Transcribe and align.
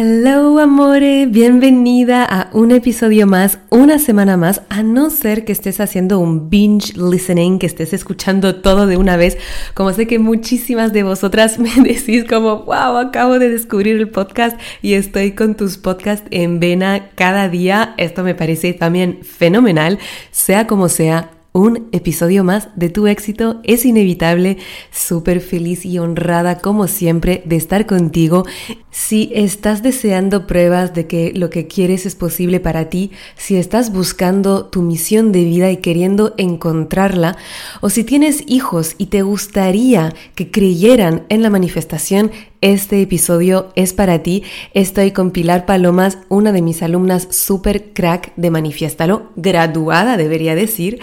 Hello 0.00 0.60
amore, 0.60 1.26
bienvenida 1.26 2.24
a 2.24 2.50
un 2.52 2.70
episodio 2.70 3.26
más, 3.26 3.58
una 3.68 3.98
semana 3.98 4.36
más, 4.36 4.62
a 4.68 4.84
no 4.84 5.10
ser 5.10 5.44
que 5.44 5.50
estés 5.50 5.80
haciendo 5.80 6.20
un 6.20 6.48
binge 6.48 6.96
listening, 6.96 7.58
que 7.58 7.66
estés 7.66 7.92
escuchando 7.92 8.54
todo 8.60 8.86
de 8.86 8.96
una 8.96 9.16
vez, 9.16 9.38
como 9.74 9.92
sé 9.92 10.06
que 10.06 10.20
muchísimas 10.20 10.92
de 10.92 11.02
vosotras 11.02 11.58
me 11.58 11.74
decís 11.82 12.24
como, 12.28 12.58
wow, 12.58 12.96
acabo 12.96 13.40
de 13.40 13.48
descubrir 13.48 13.96
el 13.96 14.08
podcast 14.08 14.56
y 14.82 14.94
estoy 14.94 15.32
con 15.32 15.56
tus 15.56 15.78
podcasts 15.78 16.28
en 16.30 16.60
vena 16.60 17.10
cada 17.16 17.48
día, 17.48 17.94
esto 17.96 18.22
me 18.22 18.36
parece 18.36 18.74
también 18.74 19.24
fenomenal, 19.24 19.98
sea 20.30 20.68
como 20.68 20.88
sea, 20.88 21.32
un 21.52 21.88
episodio 21.92 22.44
más 22.44 22.68
de 22.76 22.88
Tu 22.88 23.06
éxito 23.06 23.60
es 23.64 23.84
inevitable. 23.84 24.58
Súper 24.90 25.40
feliz 25.40 25.84
y 25.84 25.98
honrada 25.98 26.58
como 26.58 26.86
siempre 26.86 27.42
de 27.46 27.56
estar 27.56 27.86
contigo. 27.86 28.44
Si 28.90 29.30
estás 29.34 29.82
deseando 29.82 30.46
pruebas 30.46 30.94
de 30.94 31.06
que 31.06 31.32
lo 31.32 31.50
que 31.50 31.66
quieres 31.66 32.04
es 32.04 32.14
posible 32.14 32.60
para 32.60 32.90
ti, 32.90 33.12
si 33.36 33.56
estás 33.56 33.92
buscando 33.92 34.66
tu 34.66 34.82
misión 34.82 35.32
de 35.32 35.44
vida 35.44 35.70
y 35.70 35.78
queriendo 35.78 36.34
encontrarla, 36.36 37.36
o 37.80 37.90
si 37.90 38.04
tienes 38.04 38.44
hijos 38.46 38.94
y 38.98 39.06
te 39.06 39.22
gustaría 39.22 40.14
que 40.34 40.50
creyeran 40.50 41.24
en 41.28 41.42
la 41.42 41.50
manifestación, 41.50 42.30
este 42.60 43.00
episodio 43.00 43.72
es 43.74 43.92
para 43.92 44.22
ti. 44.22 44.42
Estoy 44.74 45.12
con 45.12 45.30
Pilar 45.30 45.64
Palomas, 45.64 46.18
una 46.28 46.52
de 46.52 46.62
mis 46.62 46.82
alumnas 46.82 47.28
super 47.30 47.92
crack 47.92 48.32
de 48.36 48.50
Manifiéstalo, 48.50 49.30
graduada 49.36 50.16
debería 50.16 50.54
decir 50.54 51.00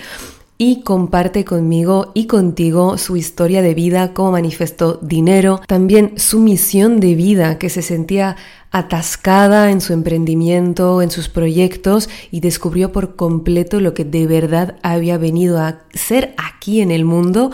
y 0.57 0.81
comparte 0.81 1.43
conmigo 1.43 2.11
y 2.13 2.27
contigo 2.27 2.97
su 2.97 3.17
historia 3.17 3.61
de 3.61 3.73
vida, 3.73 4.13
cómo 4.13 4.31
manifestó 4.31 4.99
dinero, 5.01 5.61
también 5.67 6.13
su 6.17 6.39
misión 6.39 6.99
de 6.99 7.15
vida, 7.15 7.57
que 7.57 7.69
se 7.69 7.81
sentía 7.81 8.37
atascada 8.71 9.71
en 9.71 9.81
su 9.81 9.93
emprendimiento, 9.93 11.01
en 11.01 11.11
sus 11.11 11.29
proyectos 11.29 12.09
y 12.31 12.39
descubrió 12.39 12.91
por 12.91 13.15
completo 13.15 13.79
lo 13.79 13.93
que 13.93 14.05
de 14.05 14.27
verdad 14.27 14.77
había 14.83 15.17
venido 15.17 15.59
a 15.59 15.81
ser 15.93 16.33
aquí 16.37 16.81
en 16.81 16.91
el 16.91 17.05
mundo. 17.05 17.51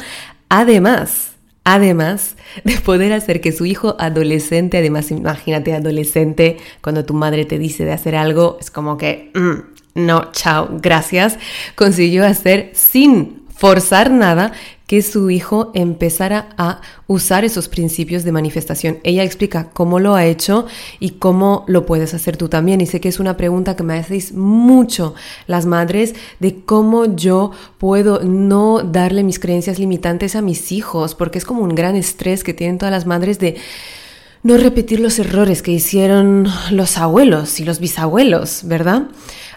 Además, 0.49 1.31
Además 1.63 2.37
de 2.63 2.77
poder 2.77 3.13
hacer 3.13 3.39
que 3.39 3.51
su 3.51 3.65
hijo 3.65 3.95
adolescente, 3.99 4.79
además 4.79 5.11
imagínate 5.11 5.73
adolescente, 5.73 6.57
cuando 6.81 7.05
tu 7.05 7.13
madre 7.13 7.45
te 7.45 7.59
dice 7.59 7.85
de 7.85 7.91
hacer 7.91 8.15
algo, 8.15 8.57
es 8.59 8.71
como 8.71 8.97
que, 8.97 9.31
mm, 9.35 9.70
no, 9.93 10.31
chao, 10.31 10.69
gracias, 10.81 11.37
consiguió 11.75 12.25
hacer 12.25 12.71
sin 12.73 13.41
forzar 13.61 14.09
nada 14.09 14.53
que 14.87 15.01
su 15.01 15.29
hijo 15.29 15.71
empezara 15.73 16.49
a 16.57 16.81
usar 17.07 17.45
esos 17.45 17.69
principios 17.69 18.23
de 18.23 18.33
manifestación. 18.33 18.97
Ella 19.03 19.23
explica 19.23 19.69
cómo 19.71 19.99
lo 19.99 20.15
ha 20.15 20.25
hecho 20.25 20.65
y 20.99 21.11
cómo 21.11 21.63
lo 21.67 21.85
puedes 21.85 22.13
hacer 22.13 22.35
tú 22.35 22.49
también. 22.49 22.81
Y 22.81 22.87
sé 22.87 22.99
que 22.99 23.07
es 23.07 23.19
una 23.19 23.37
pregunta 23.37 23.77
que 23.77 23.83
me 23.83 23.97
hacéis 23.97 24.33
mucho 24.33 25.15
las 25.47 25.65
madres 25.65 26.15
de 26.41 26.61
cómo 26.65 27.15
yo 27.15 27.51
puedo 27.77 28.21
no 28.23 28.79
darle 28.79 29.23
mis 29.23 29.39
creencias 29.39 29.79
limitantes 29.79 30.35
a 30.35 30.41
mis 30.41 30.73
hijos, 30.73 31.15
porque 31.15 31.37
es 31.37 31.45
como 31.45 31.61
un 31.61 31.73
gran 31.73 31.95
estrés 31.95 32.43
que 32.43 32.53
tienen 32.53 32.79
todas 32.79 32.91
las 32.91 33.05
madres 33.05 33.39
de 33.39 33.55
no 34.43 34.57
repetir 34.57 34.99
los 34.99 35.19
errores 35.19 35.61
que 35.61 35.71
hicieron 35.71 36.47
los 36.71 36.97
abuelos 36.97 37.59
y 37.59 37.65
los 37.65 37.79
bisabuelos, 37.79 38.61
¿verdad? 38.65 39.03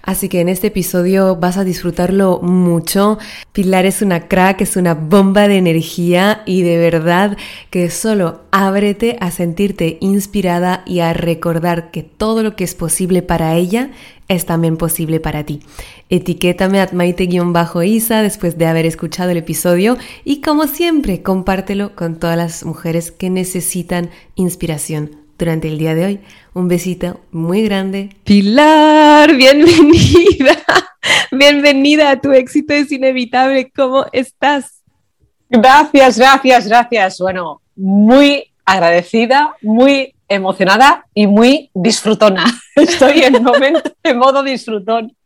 Así 0.03 0.29
que 0.29 0.41
en 0.41 0.51
este 0.51 0.67
episodio 0.67 1.37
vas 1.37 1.57
a 1.57 1.65
disfrutarlo 1.65 2.41
mucho. 2.43 3.19
Pilar 3.53 3.87
es 3.87 4.03
una 4.03 4.29
crack, 4.29 4.61
es 4.61 4.77
una 4.77 4.93
bomba 4.93 5.49
de 5.49 5.57
energía 5.57 6.43
y 6.45 6.61
de 6.61 6.77
verdad 6.77 7.39
que 7.71 7.89
solo 7.89 8.43
ábrete 8.51 9.17
a 9.21 9.31
sentirte 9.31 9.97
inspirada 10.01 10.83
y 10.85 11.01
a 11.01 11.15
recordar 11.15 11.91
que 11.91 12.03
todo 12.03 12.43
lo 12.43 12.55
que 12.55 12.65
es 12.65 12.75
posible 12.75 13.23
para 13.23 13.55
ella 13.55 13.93
es 14.29 14.47
también 14.47 14.77
posible 14.77 15.21
para 15.21 15.45
ti. 15.45 15.61
Etiquétame 16.09 16.81
a 16.81 16.89
maite-isa 16.93 18.23
después 18.23 18.59
de 18.59 18.67
haber 18.67 18.87
escuchado 18.87 19.31
el 19.31 19.39
episodio 19.39 19.99
y 20.25 20.41
como 20.41 20.67
siempre 20.67 21.23
compártelo 21.23 21.95
con 21.95 22.19
todas 22.19 22.37
las 22.37 22.65
mujeres 22.65 23.11
que 23.11 23.31
necesitan 23.31 24.11
inspiración 24.35 25.17
durante 25.39 25.69
el 25.69 25.79
día 25.79 25.95
de 25.95 26.05
hoy. 26.05 26.21
Un 26.55 26.69
besito 26.69 27.21
muy 27.33 27.63
grande. 27.63 28.11
Pilar, 28.25 29.35
bienvenida. 29.35 30.57
Bienvenida 31.31 32.11
a 32.11 32.21
tu 32.21 32.33
éxito 32.33 32.73
es 32.73 32.91
inevitable. 32.91 33.71
¿Cómo 33.75 34.07
estás? 34.13 34.83
Gracias, 35.51 36.19
gracias, 36.19 36.69
gracias. 36.69 37.19
Bueno, 37.19 37.61
muy 37.77 38.53
agradecida, 38.65 39.55
muy 39.61 40.14
emocionada 40.29 41.07
y 41.15 41.27
muy 41.27 41.71
disfrutona. 41.75 42.45
Estoy 42.77 43.23
en 43.23 43.43
momento 43.43 43.83
de 44.03 44.15
modo 44.15 44.43
disfrutón. 44.43 45.17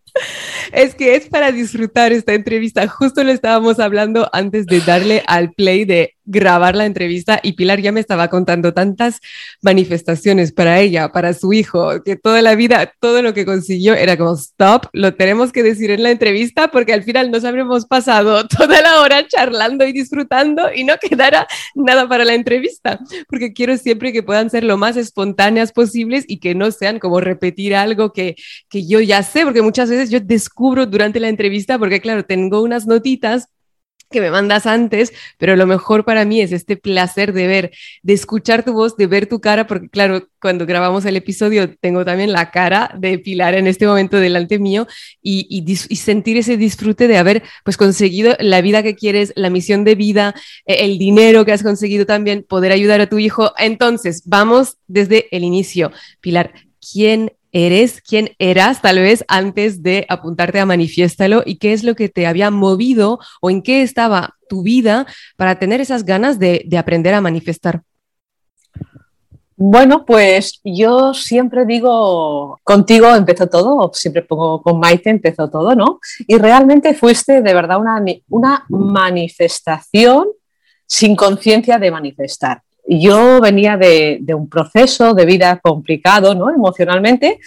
Es 0.73 0.95
que 0.95 1.15
es 1.15 1.29
para 1.29 1.53
disfrutar 1.53 2.12
esta 2.12 2.34
entrevista. 2.34 2.87
Justo 2.89 3.25
lo 3.25 3.33
estábamos 3.33 3.79
hablando 3.79 4.29
antes 4.33 4.67
de 4.67 4.81
darle 4.81 5.23
al 5.27 5.53
play 5.53 5.84
de 5.84 6.15
grabar 6.31 6.77
la 6.77 6.84
entrevista 6.84 7.41
y 7.43 7.55
Pilar 7.55 7.81
ya 7.81 7.91
me 7.91 8.01
estaba 8.01 8.29
contando 8.29 8.75
tantas 8.75 9.19
manifestaciones 9.62 10.53
para 10.53 10.79
ella, 10.79 11.11
para 11.11 11.33
su 11.33 11.55
hijo, 11.55 12.03
que 12.05 12.17
toda 12.17 12.43
la 12.43 12.55
vida, 12.55 12.93
todo 13.01 13.23
lo 13.23 13.33
que 13.33 13.47
consiguió 13.47 13.95
era 13.95 14.19
como, 14.19 14.34
stop, 14.34 14.87
lo 14.93 15.15
tenemos 15.15 15.53
que 15.53 15.62
decir 15.62 15.91
en 15.91 16.03
la 16.03 16.11
entrevista 16.11 16.69
porque 16.69 16.93
al 16.93 17.03
final 17.03 17.31
nos 17.31 17.47
habremos 17.47 17.87
pasado 17.87 18.47
toda 18.47 18.83
la 18.83 19.00
hora 19.00 19.27
charlando 19.27 19.87
y 19.87 19.93
disfrutando 19.93 20.71
y 20.75 20.85
no 20.85 20.95
quedara 20.99 21.47
nada 21.75 22.06
para 22.06 22.27
la 22.27 22.35
entrevista, 22.35 23.00
porque 23.29 23.55
quiero 23.55 23.79
siempre 23.79 24.12
que 24.12 24.23
puedan 24.23 24.50
ser 24.50 24.65
lo 24.65 24.77
más 24.77 24.99
espontáneas 24.99 25.73
posibles 25.73 26.25
y 26.29 26.41
que 26.41 26.55
no 26.55 26.71
sean 26.73 26.99
como 26.99 27.21
repetir 27.21 27.75
algo 27.75 28.12
que, 28.12 28.37
que 28.69 28.87
yo 28.87 29.00
ya 29.00 29.23
sé, 29.23 29.45
porque 29.45 29.62
muchas 29.62 29.89
veces 29.89 30.11
yo 30.11 30.21
descubro 30.21 30.58
durante 30.87 31.21
la 31.21 31.29
entrevista, 31.29 31.79
porque 31.79 32.01
claro, 32.01 32.25
tengo 32.25 32.63
unas 32.63 32.87
notitas 32.87 33.49
que 34.11 34.21
me 34.21 34.31
mandas 34.31 34.67
antes, 34.67 35.13
pero 35.37 35.55
lo 35.57 35.67
mejor 35.67 36.05
para 36.05 36.25
mí 36.25 36.41
es 36.41 36.53
este 36.53 36.77
placer 36.77 37.33
de 37.33 37.47
ver, 37.47 37.71
de 38.03 38.15
escuchar 38.15 38.65
tu 38.65 38.73
voz, 38.73 38.97
de 38.97 39.07
ver 39.07 39.27
tu 39.27 39.41
cara, 39.41 39.67
porque 39.67 39.89
claro, 39.91 40.29
cuando 40.41 40.65
grabamos 40.67 41.05
el 41.05 41.17
episodio 41.17 41.77
tengo 41.79 42.05
también 42.05 42.33
la 42.33 42.51
cara 42.51 42.91
de 42.99 43.19
Pilar 43.19 43.55
en 43.55 43.67
este 43.67 43.87
momento 43.87 44.17
delante 44.17 44.59
mío 44.59 44.87
y, 45.23 45.47
y, 45.51 45.77
sentir 45.97 46.39
ese 46.39 46.57
disfrute 46.57 47.07
de 47.07 47.19
haber 47.19 47.43
pues 47.65 47.77
conseguido 47.77 48.35
la 48.41 48.63
vida 48.63 48.83
que 48.83 48.95
quieres, 48.95 49.33
la 49.37 49.51
misión 49.51 49.85
de 49.85 49.95
vida, 49.95 50.35
e, 50.65 50.87
el 50.87 50.99
dinero 50.99 51.45
que 51.45 51.53
has 51.53 51.63
conseguido 51.63 52.07
también, 52.07 52.45
poder 52.49 52.73
ayudar 52.73 53.01
a 53.01 53.09
tu 53.09 53.19
hijo. 53.19 53.53
Entonces, 53.59 54.23
vamos 54.25 54.79
desde 54.87 55.27
el 55.37 55.45
inicio. 55.45 55.93
Pilar, 56.21 56.53
¿quién 56.81 57.33
eres, 57.53 58.00
quién 58.00 58.31
eras 58.39 58.83
tal 58.83 58.99
vez 58.99 59.25
antes 59.29 59.83
de 59.83 60.06
apuntarte 60.09 60.61
a 60.61 60.67
Manifiéstalo 60.67 61.43
y 61.45 61.56
qué 61.56 61.73
es 61.73 61.85
lo 61.85 61.95
que 61.95 62.09
te 62.09 62.27
había 62.27 62.50
movido 62.50 63.19
o 63.41 63.50
en 63.50 63.62
qué 63.62 63.83
estaba 63.83 64.37
tu 64.49 64.62
vida 64.62 65.06
para 65.37 65.59
tener 65.59 65.81
esas 65.81 66.05
ganas 66.05 66.39
de, 66.39 66.67
aprender 66.79 67.15
a 67.15 67.21
manifestar. 67.21 67.83
Bueno, 69.56 70.05
pues 70.05 70.61
yo 70.62 71.12
siempre 71.15 71.67
digo, 71.67 72.61
contigo 72.62 73.12
empezó 73.15 73.49
todo, 73.49 73.91
siempre 73.93 74.23
pongo 74.23 74.62
con 74.62 74.79
Maite 74.79 75.11
empezó 75.11 75.51
todo, 75.51 75.75
¿no? 75.75 75.99
Y 76.29 76.39
realmente 76.39 76.94
fuiste 76.94 77.43
de 77.43 77.55
verdad 77.55 77.81
una, 77.81 78.01
una 78.29 78.65
manifestación 78.69 80.29
sin 80.87 81.17
conciencia 81.17 81.79
de 81.79 81.91
manifestar 81.91 82.62
yo 82.88 83.40
venía 83.40 83.76
de, 83.76 84.25
un 84.35 84.49
proceso 84.49 85.12
de 85.12 85.26
vida 85.26 85.61
complicado, 85.61 86.35
¿no? 86.35 86.50
Emocionalmente, 86.50 87.38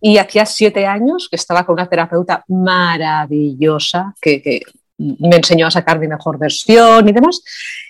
y 0.00 0.18
hacía 0.18 0.44
siete 0.44 0.86
años 0.86 1.28
que 1.30 1.36
estaba 1.36 1.64
con 1.64 1.74
una 1.74 1.88
terapeuta 1.88 2.44
maravillosa 2.48 4.14
que, 4.20 4.60
me 4.98 5.36
enseñó 5.36 5.66
a 5.66 5.70
sacar 5.70 5.98
mi 5.98 6.06
mejor 6.06 6.38
versión 6.38 7.08
y 7.08 7.12
demás. 7.12 7.42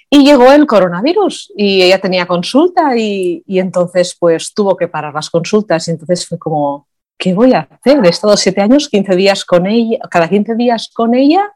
Y 0.09 0.25
llegó 0.25 0.53
el 0.53 0.65
coronavirus 0.65 1.53
y 1.57 1.83
ella 1.83 1.99
tenía 1.99 2.25
consulta 2.25 2.97
y, 2.97 3.43
y, 3.49 3.59
entonces 3.59 4.17
pues 4.17 4.55
tuvo 4.55 4.77
que 4.77 4.87
parar 4.87 5.13
las 5.13 5.29
consultas 5.29 5.89
y 5.89 5.91
entonces 5.91 6.25
fue 6.25 6.39
como, 6.39 6.87
¿qué 7.19 7.35
voy 7.35 7.53
a 7.53 7.69
hacer? 7.69 7.99
He 8.05 8.09
estado 8.09 8.37
siete 8.37 8.61
años, 8.61 8.89
15 8.89 9.17
días 9.17 9.45
con 9.45 9.67
ella, 9.67 9.99
cada 10.09 10.29
15 10.29 10.55
días 10.55 10.89
con 10.95 11.15
ella, 11.15 11.53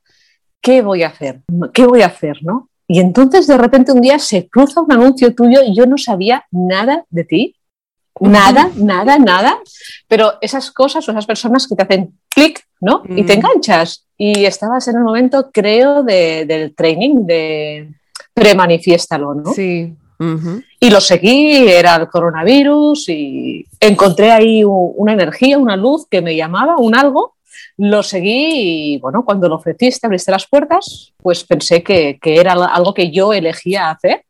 ¿qué 0.60 0.82
voy 0.82 1.04
a 1.04 1.08
hacer? 1.08 1.42
¿Qué 1.72 1.86
voy 1.86 2.02
a 2.02 2.06
hacer? 2.06 2.38
¿no? 2.42 2.68
Y 2.86 3.00
entonces 3.00 3.46
de 3.46 3.56
repente 3.56 3.92
un 3.92 4.00
día 4.00 4.18
se 4.18 4.48
cruza 4.48 4.80
un 4.80 4.92
anuncio 4.92 5.34
tuyo 5.34 5.60
y 5.62 5.74
yo 5.74 5.86
no 5.86 5.96
sabía 5.96 6.44
nada 6.50 7.04
de 7.10 7.24
ti, 7.24 7.56
nada, 8.20 8.70
nada, 8.76 9.18
nada, 9.18 9.58
pero 10.06 10.34
esas 10.40 10.70
cosas 10.70 11.06
o 11.08 11.10
esas 11.10 11.26
personas 11.26 11.66
que 11.66 11.74
te 11.74 11.82
hacen 11.82 12.18
clic, 12.28 12.64
¿no? 12.80 13.02
Y 13.08 13.24
te 13.24 13.34
mm. 13.34 13.38
enganchas. 13.38 14.06
Y 14.16 14.44
estabas 14.44 14.86
en 14.88 14.96
el 14.96 15.02
momento, 15.02 15.50
creo, 15.52 16.02
del 16.04 16.74
training 16.76 17.26
de 17.26 17.94
premanifiéstalo, 18.32 19.34
¿no? 19.34 19.52
Sí. 19.52 19.96
Y 20.80 20.90
lo 20.90 21.00
seguí, 21.00 21.68
era 21.68 21.96
el 21.96 22.08
coronavirus 22.08 23.08
y 23.08 23.66
encontré 23.80 24.30
ahí 24.30 24.62
una 24.64 25.12
energía, 25.12 25.58
una 25.58 25.76
luz 25.76 26.06
que 26.08 26.22
me 26.22 26.36
llamaba, 26.36 26.76
un 26.78 26.94
algo. 26.94 27.33
Lo 27.76 28.02
seguí 28.02 28.94
y 28.94 28.98
bueno, 28.98 29.24
cuando 29.24 29.48
lo 29.48 29.56
ofreciste, 29.56 30.06
abriste 30.06 30.30
las 30.32 30.46
puertas, 30.46 31.12
pues 31.16 31.44
pensé 31.44 31.82
que, 31.82 32.18
que 32.20 32.40
era 32.40 32.52
algo 32.52 32.94
que 32.94 33.10
yo 33.10 33.32
elegía 33.32 33.90
hacer, 33.90 34.24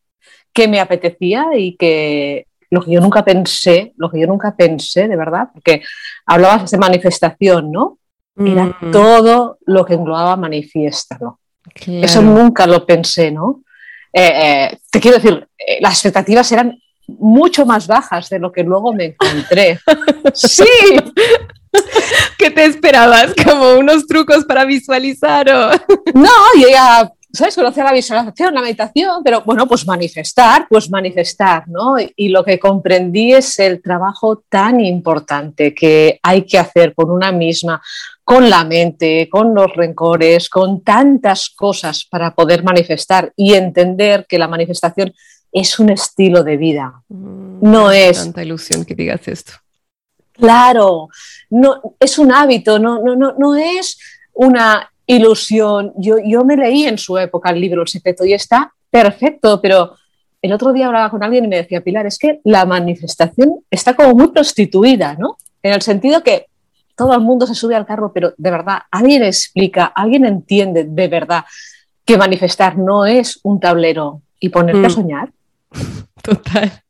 que 0.53 0.69
me 0.69 0.81
apetecía 0.81 1.47
y 1.56 1.76
que 1.76 2.47
lo 2.71 2.82
que 2.82 2.93
yo 2.93 3.00
nunca 3.00 3.25
pensé, 3.25 3.93
lo 3.97 4.11
que 4.11 4.21
yo 4.21 4.26
nunca 4.26 4.55
pensé, 4.56 5.06
de 5.09 5.17
verdad, 5.17 5.49
porque 5.53 5.82
hablabas 6.26 6.71
de 6.71 6.79
manifestación, 6.79 7.71
¿no? 7.71 7.99
Era 8.37 8.65
mm. 8.65 8.91
todo 8.91 9.59
lo 9.65 9.85
que 9.85 9.94
englobaba 9.94 10.37
manifiéstalo. 10.37 11.38
Eso 11.87 12.20
nunca 12.20 12.67
lo 12.67 12.85
pensé, 12.85 13.31
¿no? 13.31 13.62
Eh, 14.12 14.32
eh, 14.73 14.79
te 14.91 15.00
quiero 15.00 15.19
decir, 15.19 15.47
eh, 15.59 15.79
las 15.81 15.94
expectativas 15.94 16.50
eran 16.53 16.79
mucho 17.06 17.65
más 17.67 17.87
bajas 17.87 18.29
de 18.29 18.38
lo 18.38 18.53
que 18.53 18.62
luego 18.62 18.93
me 18.93 19.06
encontré. 19.06 19.79
sí. 20.35 20.65
¿Qué 22.38 22.50
te 22.50 22.65
esperabas? 22.65 23.35
¿Como 23.44 23.75
unos 23.75 24.06
trucos 24.06 24.44
para 24.44 24.65
visualizar? 24.65 25.49
O... 25.50 25.71
no, 26.15 26.31
yo 26.61 26.69
ya 26.69 27.11
¿sabes? 27.35 27.56
Conocer 27.56 27.85
la 27.85 27.93
visualización, 27.93 28.55
la 28.55 28.62
meditación, 28.62 29.23
pero 29.25 29.43
bueno, 29.43 29.67
pues 29.67 29.87
manifestar, 29.87 30.67
pues 30.69 30.88
manifestar, 30.88 31.69
¿no? 31.69 31.97
Y 32.17 32.29
lo 32.29 32.44
que 32.44 32.59
comprendí 32.59 33.35
es 33.35 33.59
el 33.59 33.82
trabajo 33.82 34.44
tan 34.49 34.81
importante 34.81 35.75
que 35.75 36.21
hay 36.23 36.43
que 36.43 36.59
hacer 36.59 36.94
con 36.94 37.11
una 37.11 37.32
misma, 37.32 37.82
con 38.23 38.49
la 38.49 38.65
mente, 38.65 39.29
con 39.29 39.55
los 39.55 39.73
rencores, 39.75 40.49
con 40.49 40.82
tantas 40.82 41.50
cosas 41.50 42.06
para 42.09 42.35
poder 42.35 42.62
manifestar 42.62 43.32
y 43.37 43.55
entender 43.55 44.27
que 44.29 44.38
la 44.38 44.49
manifestación 44.49 45.12
es 45.50 45.79
un 45.79 45.91
estilo 45.91 46.44
de 46.44 46.56
vida. 46.56 47.03
Mm, 47.09 47.59
no 47.61 47.91
es. 47.91 48.19
Tanta 48.19 48.44
ilusión 48.44 48.85
que 48.85 48.94
digas 48.94 49.27
esto. 49.27 49.53
Claro, 50.35 51.09
no, 51.51 51.81
es 51.99 52.19
un 52.19 52.33
hábito, 52.33 52.79
no, 52.79 53.01
no, 53.01 53.15
no, 53.15 53.35
no 53.39 53.55
es 53.55 53.99
una 54.33 54.91
ilusión. 55.07 55.93
Yo, 55.97 56.17
yo 56.25 56.45
me 56.45 56.57
leí 56.57 56.87
en 56.87 56.99
su 56.99 57.17
época 57.19 57.51
el 57.51 57.61
libro 57.61 57.83
El 57.83 57.89
secreto 57.89 58.25
y 58.25 58.33
está 58.33 58.73
perfecto, 58.91 59.61
pero 59.61 59.97
el 60.43 60.53
otro 60.53 60.73
día 60.73 60.87
hablaba 60.87 61.11
con 61.11 61.23
alguien 61.23 61.45
y 61.45 61.49
me 61.49 61.57
decía, 61.57 61.83
Pilar, 61.83 62.07
es 62.07 62.19
que 62.19 62.41
la 62.45 62.67
manifestación 62.67 63.61
está 63.71 63.95
como 63.95 64.15
muy 64.15 64.29
prostituida, 64.29 65.17
¿no? 65.19 65.39
En 65.63 65.73
el 65.73 65.83
sentido 65.83 66.23
que 66.23 66.47
todo 66.97 67.15
el 67.15 67.21
mundo 67.21 67.47
se 67.47 67.55
sube 67.55 67.75
al 67.75 67.87
carro, 67.87 68.13
pero 68.13 68.35
de 68.37 68.51
verdad, 68.51 68.83
alguien 68.91 69.23
explica, 69.23 69.87
alguien 69.87 70.25
entiende 70.27 70.85
de 70.85 71.09
verdad 71.09 71.45
que 72.05 72.19
manifestar 72.19 72.77
no 72.77 73.07
es 73.07 73.41
un 73.43 73.59
tablero 73.59 74.21
y 74.39 74.51
ponerte 74.51 74.87
a 74.87 74.89
mm. 74.89 74.93
soñar. 74.93 75.33
Total. 76.23 76.84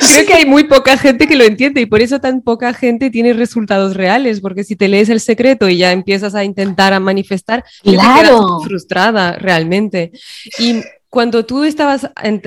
Creo 0.00 0.26
que 0.26 0.34
hay 0.34 0.46
muy 0.46 0.64
poca 0.64 0.96
gente 0.96 1.26
que 1.26 1.36
lo 1.36 1.44
entiende 1.44 1.80
y 1.80 1.86
por 1.86 2.00
eso 2.00 2.20
tan 2.20 2.42
poca 2.42 2.72
gente 2.74 3.10
tiene 3.10 3.32
resultados 3.32 3.96
reales, 3.96 4.40
porque 4.40 4.64
si 4.64 4.76
te 4.76 4.88
lees 4.88 5.08
el 5.08 5.20
secreto 5.20 5.68
y 5.68 5.78
ya 5.78 5.92
empiezas 5.92 6.34
a 6.34 6.44
intentar 6.44 6.92
a 6.92 7.00
manifestar, 7.00 7.64
claro. 7.82 8.60
frustrada 8.60 9.32
realmente. 9.32 10.12
Y 10.58 10.82
cuando 11.12 11.44
tú 11.44 11.64
estabas, 11.64 12.08
eh, 12.24 12.40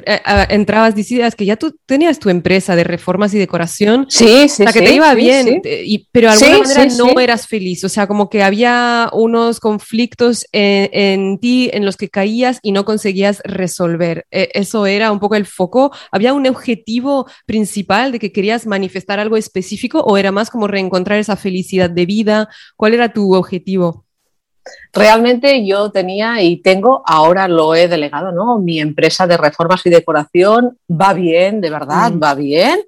entrabas, 0.50 0.96
decías 0.96 1.36
que 1.36 1.46
ya 1.46 1.56
tú 1.56 1.78
tenías 1.86 2.18
tu 2.18 2.32
empresa 2.32 2.76
de 2.76 2.84
reformas 2.84 3.32
y 3.36 3.38
decoración, 3.38 4.08
sí, 4.10 4.50
sí, 4.50 4.64
o 4.64 4.66
sea, 4.66 4.74
que 4.74 4.82
te 4.82 4.96
iba 4.96 5.14
bien, 5.14 5.62
pero 6.12 6.36
de 6.36 6.46
alguna 6.46 6.68
manera 6.68 6.96
no 6.98 7.20
eras 7.20 7.46
feliz, 7.46 7.84
o 7.84 7.90
sea, 7.90 8.08
como 8.08 8.28
que 8.28 8.42
había 8.42 9.12
unos 9.14 9.60
conflictos 9.60 10.48
en, 10.52 11.38
ti 11.38 11.70
en 11.74 11.86
los 11.86 11.96
que 11.96 12.10
caías 12.10 12.58
y 12.64 12.72
no 12.72 12.86
conseguías 12.86 13.44
resolver. 13.46 14.26
E, 14.32 14.50
eso 14.56 14.88
era 14.88 15.12
un 15.12 15.20
poco 15.20 15.36
el 15.36 15.46
foco. 15.46 15.92
¿Había 16.12 16.34
un 16.34 16.48
objetivo 16.48 17.28
principal 17.46 18.12
de 18.12 18.18
que 18.18 18.32
querías 18.32 18.66
manifestar 18.66 19.20
algo 19.20 19.38
específico 19.38 20.00
o 20.00 20.18
era 20.18 20.32
más 20.32 20.50
como 20.50 20.66
reencontrar 20.66 21.20
esa 21.20 21.36
felicidad 21.36 21.92
de 21.92 22.08
vida? 22.08 22.50
¿Cuál 22.76 22.96
era 22.96 23.14
tu 23.14 23.36
objetivo? 23.36 24.05
Realmente 24.94 25.66
yo 25.66 25.92
tenía 25.92 26.42
y 26.42 26.58
tengo, 26.58 27.04
ahora 27.06 27.48
lo 27.48 27.76
he 27.76 27.88
delegado, 27.88 28.32
¿no? 28.32 28.60
Mi 28.60 28.80
empresa 28.80 29.28
de 29.28 29.38
reformas 29.38 29.86
y 29.86 29.90
decoración 29.90 30.78
va 30.90 31.14
bien, 31.14 31.62
de 31.62 31.70
verdad, 31.70 32.12
mm. 32.12 32.24
va 32.24 32.34
bien, 32.34 32.80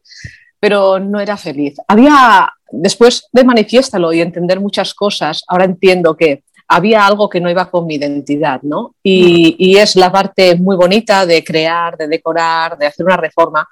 pero 0.59 1.00
no 1.00 1.19
era 1.19 1.38
feliz. 1.38 1.75
Había, 1.88 2.50
después 2.71 3.27
de 3.31 3.44
manifiéstalo 3.44 4.13
y 4.13 4.21
entender 4.21 4.59
muchas 4.59 4.94
cosas, 4.94 5.44
ahora 5.47 5.65
entiendo 5.65 6.15
que 6.15 6.44
había 6.69 7.06
algo 7.06 7.29
que 7.29 7.39
no 7.39 7.50
iba 7.50 7.69
con 7.69 7.85
mi 7.85 7.95
identidad, 7.95 8.62
¿no? 8.63 8.95
Y, 9.03 9.51
mm. 9.51 9.56
y 9.63 9.77
es 9.77 9.95
la 9.95 10.12
parte 10.12 10.56
muy 10.56 10.75
bonita 10.75 11.25
de 11.25 11.44
crear, 11.44 11.97
de 11.97 12.07
decorar, 12.07 12.77
de 12.77 12.88
hacer 12.88 13.06
una 13.06 13.18
reforma, 13.18 13.68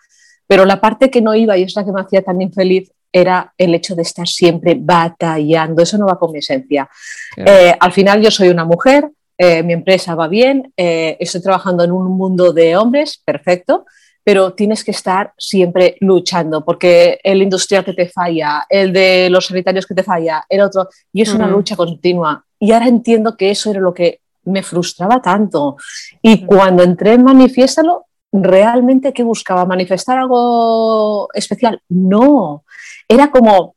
pero 0.47 0.65
la 0.65 0.79
parte 0.79 1.09
que 1.09 1.21
no 1.21 1.33
iba 1.33 1.57
y 1.57 1.63
es 1.63 1.75
la 1.75 1.83
que 1.83 1.91
me 1.91 2.01
hacía 2.01 2.21
tan 2.21 2.41
infeliz 2.41 2.91
era 3.15 3.53
el 3.57 3.73
hecho 3.73 3.95
de 3.95 4.01
estar 4.01 4.27
siempre 4.27 4.75
batallando. 4.77 5.81
Eso 5.81 5.97
no 5.97 6.05
va 6.05 6.19
con 6.19 6.33
mi 6.33 6.39
esencia. 6.39 6.89
Eh, 7.37 7.73
al 7.79 7.93
final 7.93 8.21
yo 8.21 8.29
soy 8.29 8.49
una 8.49 8.65
mujer, 8.65 9.09
eh, 9.37 9.63
mi 9.63 9.71
empresa 9.71 10.15
va 10.15 10.27
bien, 10.27 10.73
eh, 10.75 11.15
estoy 11.17 11.41
trabajando 11.41 11.85
en 11.85 11.93
un 11.93 12.17
mundo 12.17 12.51
de 12.51 12.75
hombres, 12.75 13.21
perfecto, 13.23 13.85
pero 14.21 14.51
tienes 14.51 14.83
que 14.83 14.91
estar 14.91 15.33
siempre 15.37 15.95
luchando, 16.01 16.65
porque 16.65 17.21
el 17.23 17.41
industrial 17.41 17.85
que 17.85 17.93
te 17.93 18.09
falla, 18.09 18.65
el 18.67 18.91
de 18.91 19.29
los 19.29 19.45
sanitarios 19.45 19.85
que 19.85 19.95
te 19.95 20.03
falla, 20.03 20.43
el 20.49 20.59
otro, 20.59 20.89
y 21.13 21.21
es 21.21 21.33
una 21.33 21.47
lucha 21.47 21.77
continua. 21.77 22.43
Y 22.59 22.73
ahora 22.73 22.89
entiendo 22.89 23.37
que 23.37 23.49
eso 23.49 23.71
era 23.71 23.79
lo 23.79 23.93
que 23.93 24.19
me 24.43 24.61
frustraba 24.61 25.21
tanto. 25.21 25.77
Y 26.21 26.45
cuando 26.45 26.83
entré 26.83 27.13
en 27.13 27.23
Manifiéstalo, 27.23 28.07
realmente 28.43 29.13
qué 29.13 29.23
buscaba 29.23 29.65
manifestar 29.65 30.17
algo 30.17 31.29
especial. 31.33 31.81
No 31.89 32.63
era 33.07 33.29
como 33.31 33.75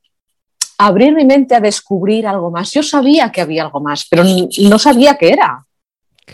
abrir 0.79 1.15
mi 1.15 1.25
mente 1.25 1.55
a 1.55 1.61
descubrir 1.61 2.27
algo 2.27 2.51
más. 2.51 2.73
Yo 2.73 2.83
sabía 2.83 3.31
que 3.31 3.41
había 3.41 3.63
algo 3.65 3.81
más 3.81 4.07
pero 4.09 4.25
no 4.25 4.79
sabía 4.79 5.17
qué 5.17 5.31
era 5.31 5.65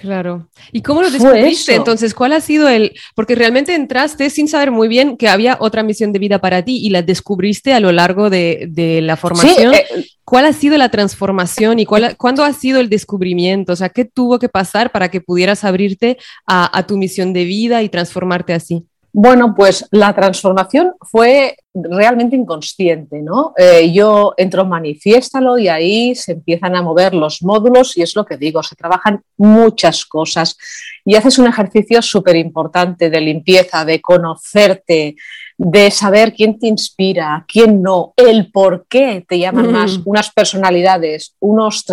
Claro. 0.00 0.48
¿Y 0.72 0.82
cómo 0.82 1.02
lo 1.02 1.10
descubriste? 1.10 1.74
Entonces, 1.74 2.14
¿cuál 2.14 2.32
ha 2.32 2.40
sido 2.40 2.68
el...? 2.68 2.92
Porque 3.14 3.34
realmente 3.34 3.74
entraste 3.74 4.30
sin 4.30 4.48
saber 4.48 4.70
muy 4.70 4.88
bien 4.88 5.16
que 5.16 5.28
había 5.28 5.56
otra 5.60 5.82
misión 5.82 6.12
de 6.12 6.18
vida 6.18 6.40
para 6.40 6.62
ti 6.64 6.78
y 6.84 6.90
la 6.90 7.02
descubriste 7.02 7.72
a 7.72 7.80
lo 7.80 7.92
largo 7.92 8.30
de, 8.30 9.00
la 9.02 9.16
formación. 9.16 9.74
Eh, 9.74 9.84
¿Cuál 10.24 10.46
ha 10.46 10.52
sido 10.52 10.76
la 10.78 10.88
transformación 10.88 11.78
y 11.78 11.86
cuál, 11.86 12.16
cuándo 12.16 12.44
ha 12.44 12.52
sido 12.52 12.80
el 12.80 12.88
descubrimiento? 12.88 13.72
O 13.72 13.76
sea, 13.76 13.88
¿qué 13.88 14.04
tuvo 14.04 14.38
que 14.38 14.48
pasar 14.48 14.90
para 14.90 15.10
que 15.10 15.20
pudieras 15.20 15.64
abrirte 15.64 16.18
a 16.46 16.86
tu 16.86 16.96
misión 16.96 17.32
de 17.32 17.44
vida 17.44 17.82
y 17.82 17.88
transformarte 17.88 18.52
así? 18.52 18.86
Bueno, 19.16 19.54
pues 19.54 19.86
la 19.92 20.12
transformación 20.12 20.94
fue 21.00 21.56
realmente 21.72 22.34
inconsciente, 22.34 23.22
¿no? 23.22 23.54
Eh, 23.56 23.92
yo 23.92 24.34
entro 24.36 24.64
manifiéstalo 24.64 25.56
y 25.56 25.68
ahí 25.68 26.16
se 26.16 26.32
empiezan 26.32 26.74
a 26.74 26.82
mover 26.82 27.14
los 27.14 27.40
módulos 27.40 27.96
y 27.96 28.02
es 28.02 28.16
lo 28.16 28.24
que 28.24 28.36
digo, 28.36 28.60
se 28.64 28.74
trabajan 28.74 29.22
muchas 29.36 30.04
cosas 30.04 30.56
y 31.04 31.14
haces 31.14 31.38
un 31.38 31.46
ejercicio 31.46 32.02
súper 32.02 32.34
importante 32.34 33.08
de 33.08 33.20
limpieza, 33.20 33.84
de 33.84 34.00
conocerte, 34.00 35.14
de 35.56 35.90
saber 35.92 36.32
quién 36.32 36.58
te 36.58 36.66
inspira, 36.66 37.44
quién 37.46 37.82
no, 37.82 38.14
el 38.16 38.50
por 38.50 38.84
qué 38.88 39.24
te 39.28 39.38
llaman 39.38 39.70
más 39.70 40.00
unas 40.04 40.32
personalidades, 40.32 41.36
unos... 41.38 41.84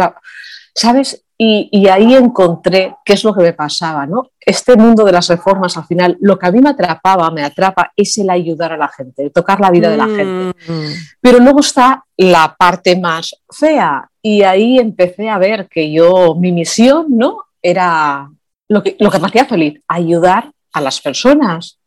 ¿Sabes? 0.73 1.23
Y, 1.43 1.87
ahí 1.87 2.13
encontré 2.13 2.97
qué 3.03 3.13
es 3.13 3.23
lo 3.23 3.33
que 3.33 3.41
me 3.41 3.53
pasaba, 3.53 4.05
¿no? 4.05 4.29
Este 4.39 4.75
mundo 4.75 5.03
de 5.03 5.11
las 5.11 5.27
reformas, 5.27 5.75
al 5.75 5.85
final, 5.85 6.15
lo 6.21 6.37
que 6.37 6.45
a 6.45 6.51
mí 6.51 6.59
me 6.59 6.69
atrapaba, 6.69 7.31
me 7.31 7.43
atrapa, 7.43 7.91
es 7.95 8.15
el 8.19 8.29
ayudar 8.29 8.73
a 8.73 8.77
la 8.77 8.87
gente, 8.87 9.27
tocar 9.31 9.59
la 9.59 9.71
vida 9.71 9.89
de 9.89 9.97
la 9.97 10.05
gente. 10.05 10.71
Mm. 10.71 10.91
Pero 11.19 11.39
luego 11.39 11.61
está 11.61 12.05
la 12.15 12.55
parte 12.55 12.95
más 12.95 13.35
fea 13.49 14.07
y 14.21 14.43
ahí 14.43 14.77
empecé 14.77 15.29
a 15.29 15.39
ver 15.39 15.67
que 15.67 15.91
yo, 15.91 16.35
mi 16.35 16.51
misión, 16.51 17.07
¿no? 17.09 17.45
Era 17.59 18.29
lo 18.67 18.83
que, 18.83 18.95
lo 18.99 19.09
que 19.09 19.17
me 19.17 19.25
hacía 19.25 19.45
feliz, 19.45 19.81
ayudar 19.87 20.51
a 20.73 20.79
las 20.79 21.01
personas. 21.01 21.79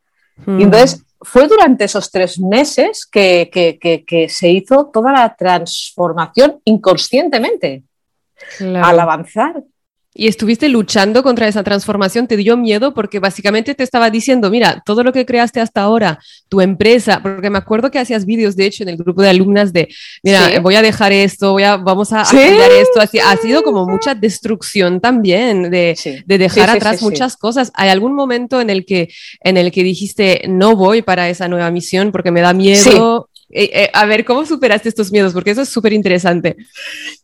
Y 0.49 0.50
mm. 0.50 0.61
entonces 0.62 1.04
fue 1.20 1.46
durante 1.46 1.84
esos 1.84 2.11
tres 2.11 2.40
meses 2.40 3.06
que, 3.06 3.50
que 4.04 4.28
se 4.28 4.49
hizo 4.49 4.90
toda 4.92 5.12
la 5.12 5.37
transformación 5.37 6.61
inconscientemente 6.64 7.84
al 8.61 9.00
avanzar. 9.00 9.62
Y 10.17 10.29
estuviste 10.29 10.69
luchando 10.69 11.25
contra 11.25 11.49
esa 11.49 11.64
transformación, 11.64 12.29
te 12.29 12.37
dio 12.37 12.57
miedo 12.57 12.95
porque 12.95 13.19
básicamente 13.19 13.75
te 13.75 13.83
estaba 13.83 14.11
diciendo, 14.11 14.49
mira, 14.49 14.81
todo 14.87 15.03
lo 15.03 15.12
que 15.12 15.26
creaste 15.26 15.61
hasta 15.61 15.83
ahora, 15.83 16.21
tu 16.49 16.61
empresa, 16.61 17.21
porque 17.21 17.50
me 17.50 17.59
acuerdo 17.59 17.91
que 17.91 17.99
hacías 17.99 18.25
vídeos, 18.25 18.55
de 18.55 18.67
hecho, 18.67 18.85
en 18.85 18.91
el 18.91 18.97
grupo 18.97 19.23
de 19.23 19.31
alumnas 19.31 19.73
de, 19.73 19.88
mira, 20.23 20.61
voy 20.61 20.76
a 20.76 20.83
dejar 20.83 21.11
esto, 21.11 21.50
voy 21.50 21.64
a, 21.64 21.79
vamos 21.79 22.12
a, 22.12 22.23
cambiar 22.23 22.71
esto, 22.71 23.00
así, 23.00 23.19
ha 23.19 23.37
sido 23.38 23.64
como 23.64 23.88
mucha 23.88 24.14
destrucción 24.14 25.00
también 25.00 25.69
de, 25.69 25.99
de 26.25 26.38
dejar 26.38 26.71
atrás 26.71 27.03
muchas 27.03 27.37
cosas. 27.37 27.73
¿Hay 27.75 27.88
algún 27.88 28.14
momento 28.14 28.61
en 28.61 28.71
el, 28.71 28.87
que, 28.87 29.09
en 29.41 29.57
el 29.57 29.73
que 29.73 29.83
dijiste, 29.83 30.43
no 30.47 30.76
voy 30.76 31.03
para 31.03 31.29
esa 31.29 31.49
nueva 31.49 31.73
misión 31.73 32.12
porque 32.12 32.31
me 32.31 32.41
da 32.41 32.55
miedo? 32.55 33.29
Eh, 33.56 33.70
eh, 33.73 33.90
a 33.92 34.04
ver, 34.04 34.25
¿cómo 34.25 34.44
superaste 34.44 34.88
estos 34.88 35.12
miedos? 35.12 35.32
Porque 35.32 35.52
eso 35.52 35.62
es 35.62 35.68
súper 35.68 35.92
interesante. 35.92 36.56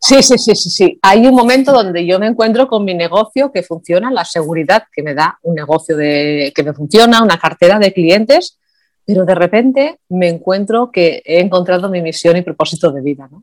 Sí, 0.00 0.22
sí, 0.22 0.38
sí, 0.38 0.54
sí, 0.54 0.70
sí. 0.70 0.99
Hay 1.02 1.26
un 1.26 1.34
momento 1.34 1.72
donde 1.72 2.06
yo 2.06 2.20
me 2.20 2.28
encuentro 2.28 2.68
con 2.68 2.84
mi 2.84 2.94
negocio 2.94 3.50
que 3.50 3.64
funciona, 3.64 4.12
la 4.12 4.25
seguridad 4.25 4.84
que 4.92 5.02
me 5.02 5.12
da 5.12 5.40
un 5.42 5.56
negocio 5.56 5.96
de, 5.96 6.52
que 6.54 6.62
me 6.62 6.72
funciona, 6.72 7.25
una 7.25 7.37
cartera 7.37 7.80
de 7.80 7.92
clientes, 7.92 8.60
pero 9.04 9.25
de 9.25 9.34
repente 9.34 9.99
me 10.08 10.28
encuentro 10.28 10.92
que 10.92 11.20
he 11.25 11.40
encontrado 11.40 11.88
mi 11.88 12.00
misión 12.00 12.37
y 12.37 12.42
propósito 12.42 12.92
de 12.92 13.02
vida. 13.02 13.28
¿no? 13.28 13.42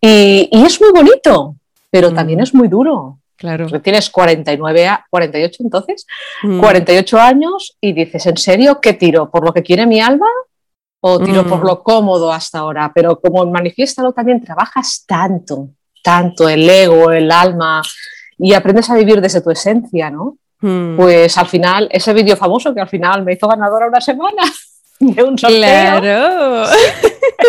Y, 0.00 0.48
es 0.52 0.80
muy 0.80 0.92
bonito, 0.92 1.56
pero 1.90 2.12
mm. 2.12 2.14
también 2.14 2.38
es 2.38 2.54
muy 2.54 2.68
duro. 2.68 3.18
Claro. 3.34 3.66
Porque 3.66 3.80
tienes 3.80 4.08
49 4.08 4.86
a 4.86 5.04
48 5.10 5.62
entonces, 5.64 6.06
48 6.60 7.16
mm. 7.16 7.20
años 7.20 7.76
y 7.80 7.92
dices, 7.92 8.24
¿en 8.26 8.36
serio 8.36 8.80
qué 8.80 8.92
tiro? 8.92 9.28
¿Por 9.28 9.44
lo 9.44 9.52
que 9.52 9.64
quiere 9.64 9.84
mi 9.86 10.00
alma 10.00 10.28
o 11.04 11.18
tiro 11.18 11.44
por 11.44 11.62
mm. 11.62 11.66
lo 11.66 11.82
cómodo 11.82 12.32
hasta 12.32 12.60
ahora, 12.60 12.92
pero 12.94 13.20
como 13.20 13.42
en 13.42 13.50
Manifiéstalo 13.50 14.12
también 14.12 14.42
trabajas 14.42 15.04
tanto, 15.04 15.70
tanto 16.02 16.48
el 16.48 16.68
ego, 16.68 17.10
el 17.10 17.30
alma 17.32 17.82
y 18.38 18.54
aprendes 18.54 18.88
a 18.88 18.94
vivir 18.94 19.20
desde 19.20 19.40
tu 19.40 19.50
esencia, 19.50 20.10
¿no? 20.10 20.36
Mm. 20.60 20.96
Pues 20.96 21.36
al 21.36 21.48
final, 21.48 21.88
ese 21.90 22.12
vídeo 22.12 22.36
famoso 22.36 22.72
que 22.72 22.80
al 22.80 22.88
final 22.88 23.24
me 23.24 23.32
hizo 23.32 23.48
ganadora 23.48 23.88
una 23.88 24.00
semana 24.00 24.44
de 25.00 25.22
un 25.24 25.36
sorteo. 25.36 25.58
Claro. 25.58 26.66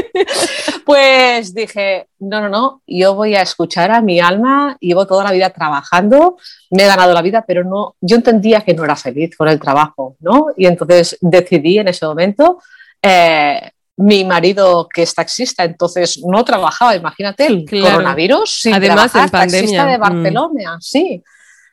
pues 0.85 1.53
dije, 1.53 2.07
no, 2.21 2.41
no, 2.41 2.49
no, 2.49 2.81
yo 2.87 3.13
voy 3.13 3.35
a 3.35 3.43
escuchar 3.43 3.91
a 3.91 4.01
mi 4.01 4.19
alma, 4.19 4.77
llevo 4.79 5.05
toda 5.05 5.25
la 5.25 5.31
vida 5.31 5.51
trabajando, 5.51 6.37
me 6.71 6.85
he 6.85 6.87
ganado 6.87 7.13
la 7.13 7.21
vida, 7.21 7.43
pero 7.47 7.63
no, 7.63 7.97
yo 8.01 8.15
entendía 8.15 8.61
que 8.61 8.73
no 8.73 8.83
era 8.83 8.95
feliz 8.95 9.37
con 9.37 9.47
el 9.47 9.59
trabajo, 9.59 10.15
¿no? 10.21 10.47
Y 10.57 10.65
entonces 10.65 11.19
decidí 11.21 11.77
en 11.77 11.89
ese 11.89 12.07
momento 12.07 12.57
eh, 13.03 13.71
mi 13.97 14.23
marido, 14.23 14.87
que 14.91 15.03
es 15.03 15.13
taxista, 15.13 15.63
entonces 15.63 16.19
no 16.25 16.43
trabajaba, 16.43 16.95
imagínate, 16.95 17.45
el 17.45 17.65
coronavirus, 17.69 18.67
además 18.73 19.13
en 19.15 19.29
pandemia. 19.29 19.59
Taxista 19.59 19.85
de 19.85 19.97
mm. 19.97 20.01
Barcelona, 20.01 20.77
sí. 20.79 21.23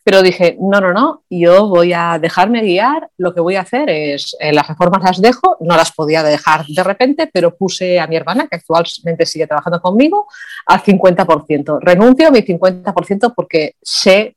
Pero 0.03 0.23
dije, 0.23 0.57
no, 0.59 0.81
no, 0.81 0.93
no, 0.93 1.25
yo 1.29 1.69
voy 1.69 1.93
a 1.93 2.19
dejarme 2.19 2.63
guiar, 2.63 3.11
lo 3.19 3.35
que 3.35 3.41
voy 3.41 3.57
a 3.57 3.61
hacer 3.61 3.91
es, 3.91 4.35
eh, 4.41 4.53
las 4.53 4.67
reformas 4.67 5.03
las 5.03 5.21
dejo, 5.21 5.59
no 5.61 5.77
las 5.77 5.93
podía 5.93 6.23
dejar 6.23 6.65
de 6.67 6.83
repente, 6.83 7.31
pero 7.33 7.57
puse 7.57 8.01
a 8.01 8.07
mi 8.07 8.17
hermana, 8.17 8.49
que 8.49 8.57
actualmente 8.57 9.27
sigue 9.27 9.47
trabajando 9.47 9.81
conmigo, 9.81 10.27
al 10.67 10.83
50%. 10.83 11.79
Renuncio 11.83 12.29
a 12.29 12.31
mi 12.31 12.41
50% 12.41 13.35
porque 13.37 13.75
sé 13.83 14.37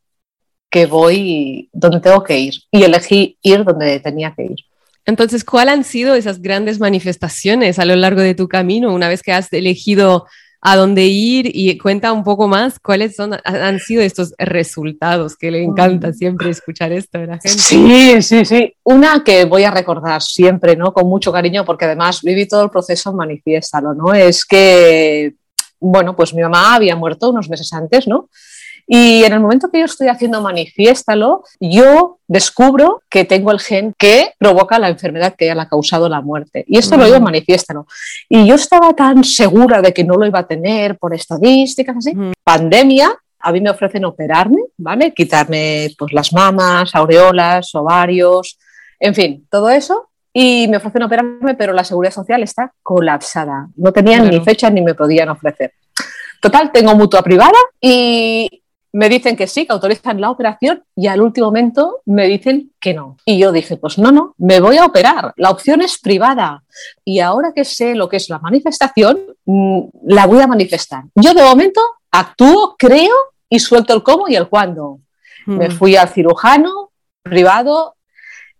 que 0.69 0.85
voy 0.85 1.69
donde 1.71 2.01
tengo 2.01 2.23
que 2.23 2.37
ir 2.37 2.53
y 2.69 2.83
elegí 2.83 3.37
ir 3.41 3.63
donde 3.63 3.99
tenía 3.99 4.33
que 4.35 4.43
ir. 4.43 4.72
Entonces, 5.05 5.43
¿cuáles 5.43 5.73
han 5.73 5.83
sido 5.83 6.15
esas 6.15 6.41
grandes 6.41 6.79
manifestaciones 6.79 7.79
a 7.79 7.85
lo 7.85 7.95
largo 7.95 8.21
de 8.21 8.35
tu 8.35 8.47
camino 8.47 8.93
una 8.93 9.09
vez 9.09 9.21
que 9.21 9.33
has 9.33 9.51
elegido 9.51 10.25
a 10.65 10.77
dónde 10.77 11.05
ir 11.07 11.51
y 11.53 11.77
cuenta 11.77 12.13
un 12.13 12.23
poco 12.23 12.47
más 12.47 12.79
cuáles 12.79 13.17
son, 13.17 13.37
han 13.43 13.79
sido 13.79 14.01
estos 14.01 14.33
resultados, 14.37 15.35
que 15.35 15.51
le 15.51 15.61
encanta 15.61 16.07
mm. 16.07 16.13
siempre 16.13 16.49
escuchar 16.49 16.93
esto 16.93 17.19
de 17.19 17.27
la 17.27 17.33
gente. 17.33 17.49
Sí, 17.49 18.21
sí, 18.21 18.45
sí. 18.45 18.73
Una 18.83 19.25
que 19.25 19.43
voy 19.43 19.65
a 19.65 19.71
recordar 19.71 20.21
siempre, 20.21 20.77
¿no? 20.77 20.93
Con 20.93 21.09
mucho 21.09 21.33
cariño, 21.33 21.65
porque 21.65 21.83
además 21.83 22.21
viví 22.21 22.47
todo 22.47 22.63
el 22.63 22.69
proceso 22.69 23.11
manifiéstalo, 23.11 23.93
¿no? 23.93 24.13
Es 24.13 24.45
que, 24.45 25.33
bueno, 25.81 26.15
pues 26.15 26.33
mi 26.33 26.41
mamá 26.41 26.75
había 26.75 26.95
muerto 26.95 27.31
unos 27.31 27.49
meses 27.49 27.73
antes, 27.73 28.07
¿no? 28.07 28.29
Y 28.87 29.23
en 29.23 29.33
el 29.33 29.39
momento 29.39 29.69
que 29.69 29.79
yo 29.79 29.85
estoy 29.85 30.07
haciendo 30.07 30.41
manifiéstalo, 30.41 31.43
yo 31.59 32.19
descubro 32.27 33.01
que 33.09 33.25
tengo 33.25 33.51
el 33.51 33.59
gen 33.59 33.93
que 33.97 34.33
provoca 34.37 34.79
la 34.79 34.89
enfermedad 34.89 35.35
que 35.37 35.53
la 35.55 35.63
ha 35.63 35.69
causado 35.69 36.09
la 36.09 36.21
muerte. 36.21 36.65
Y 36.67 36.77
esto 36.77 36.97
lo 36.97 37.05
digo 37.05 37.19
manifiéstalo. 37.19 37.87
Y 38.27 38.45
yo 38.45 38.55
estaba 38.55 38.93
tan 38.93 39.23
segura 39.23 39.81
de 39.81 39.93
que 39.93 40.03
no 40.03 40.15
lo 40.15 40.25
iba 40.25 40.39
a 40.39 40.47
tener 40.47 40.97
por 40.97 41.13
estadísticas, 41.13 41.97
así. 41.97 42.13
Pandemia, 42.43 43.15
a 43.39 43.51
mí 43.51 43.61
me 43.61 43.69
ofrecen 43.69 44.05
operarme, 44.05 44.61
¿vale? 44.77 45.13
Quitarme 45.13 45.89
pues, 45.97 46.13
las 46.13 46.33
mamas, 46.33 46.95
aureolas, 46.95 47.73
ovarios, 47.75 48.57
en 48.99 49.13
fin, 49.13 49.47
todo 49.49 49.69
eso. 49.69 50.09
Y 50.31 50.67
me 50.67 50.77
ofrecen 50.77 51.03
operarme, 51.03 51.53
pero 51.53 51.73
la 51.73 51.83
seguridad 51.83 52.13
social 52.13 52.41
está 52.41 52.73
colapsada. 52.81 53.67
No 53.75 53.91
tenían 53.93 54.29
ni 54.29 54.39
fecha 54.39 54.69
ni 54.69 54.81
me 54.81 54.95
podían 54.95 55.29
ofrecer. 55.29 55.73
Total, 56.41 56.71
tengo 56.71 56.95
mutua 56.95 57.21
privada 57.21 57.57
y 57.79 58.62
me 58.93 59.09
dicen 59.09 59.35
que 59.35 59.47
sí, 59.47 59.65
que 59.65 59.73
autorizan 59.73 60.21
la 60.21 60.29
operación 60.29 60.83
y 60.95 61.07
al 61.07 61.21
último 61.21 61.47
momento 61.47 62.01
me 62.05 62.27
dicen 62.27 62.71
que 62.79 62.93
no. 62.93 63.17
Y 63.25 63.39
yo 63.39 63.51
dije, 63.51 63.75
pues 63.75 63.97
no, 63.97 64.11
no, 64.11 64.35
me 64.37 64.59
voy 64.59 64.77
a 64.77 64.85
operar. 64.85 65.33
La 65.35 65.49
opción 65.49 65.81
es 65.81 65.97
privada. 65.97 66.63
Y 67.03 67.19
ahora 67.19 67.53
que 67.55 67.65
sé 67.65 67.95
lo 67.95 68.07
que 68.07 68.17
es 68.17 68.29
la 68.29 68.37
manifestación, 68.37 69.19
mm, 69.45 69.79
la 70.05 70.27
voy 70.27 70.41
a 70.41 70.47
manifestar. 70.47 71.05
Yo 71.15 71.33
de 71.33 71.41
momento 71.41 71.81
actúo, 72.11 72.75
creo 72.77 73.15
y 73.49 73.59
suelto 73.59 73.95
el 73.95 74.03
cómo 74.03 74.27
y 74.27 74.35
el 74.35 74.47
cuándo. 74.47 74.99
Me 75.47 75.69
mm. 75.69 75.71
fui 75.71 75.95
al 75.95 76.09
cirujano 76.09 76.91
privado 77.23 77.95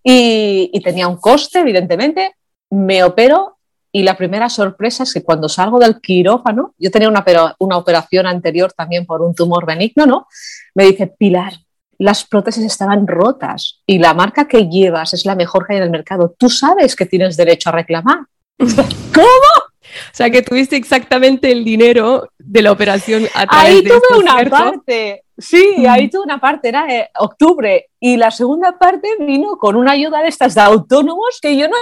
y, 0.03 0.71
y 0.73 0.81
tenía 0.81 1.07
un 1.07 1.17
coste, 1.17 1.59
evidentemente. 1.59 2.35
Me 2.71 3.03
opero 3.03 3.52
y 3.95 4.01
la 4.01 4.17
primera 4.17 4.49
sorpresa 4.49 5.03
es 5.03 5.13
que 5.13 5.21
cuando 5.21 5.47
salgo 5.47 5.77
del 5.77 6.01
quirófano, 6.01 6.73
yo 6.79 6.89
tenía 6.89 7.07
una, 7.07 7.23
una 7.59 7.77
operación 7.77 8.25
anterior 8.25 8.73
también 8.73 9.05
por 9.05 9.21
un 9.21 9.35
tumor 9.35 9.67
benigno, 9.67 10.07
¿no? 10.07 10.27
Me 10.73 10.85
dice, 10.85 11.05
Pilar, 11.07 11.53
las 11.99 12.25
prótesis 12.25 12.65
estaban 12.65 13.05
rotas 13.05 13.83
y 13.85 13.99
la 13.99 14.15
marca 14.15 14.47
que 14.47 14.67
llevas 14.67 15.13
es 15.13 15.27
la 15.27 15.35
mejor 15.35 15.67
que 15.67 15.73
hay 15.73 15.77
en 15.77 15.83
el 15.83 15.91
mercado. 15.91 16.33
Tú 16.35 16.49
sabes 16.49 16.95
que 16.95 17.05
tienes 17.05 17.37
derecho 17.37 17.69
a 17.69 17.73
reclamar. 17.73 18.25
¿Cómo? 18.57 19.63
O 19.93 20.11
sea, 20.11 20.31
que 20.31 20.41
tuviste 20.41 20.75
exactamente 20.75 21.51
el 21.51 21.63
dinero 21.63 22.27
de 22.39 22.63
la 22.63 22.71
operación 22.71 23.27
a 23.35 23.45
través 23.45 23.69
ahí 23.69 23.81
de 23.83 23.89
tuve 23.89 24.19
una 24.19 24.49
parte, 24.49 25.23
sí, 25.37 25.85
ahí 25.87 26.09
tuve 26.09 26.23
una 26.23 26.39
parte, 26.39 26.69
era 26.69 26.87
eh, 26.91 27.09
octubre, 27.19 27.89
y 27.99 28.17
la 28.17 28.31
segunda 28.31 28.79
parte 28.79 29.07
vino 29.19 29.57
con 29.57 29.75
una 29.75 29.91
ayuda 29.91 30.23
de 30.23 30.29
estas 30.29 30.55
de 30.55 30.61
autónomos 30.61 31.37
que 31.39 31.55
yo 31.55 31.67
no 31.67 31.75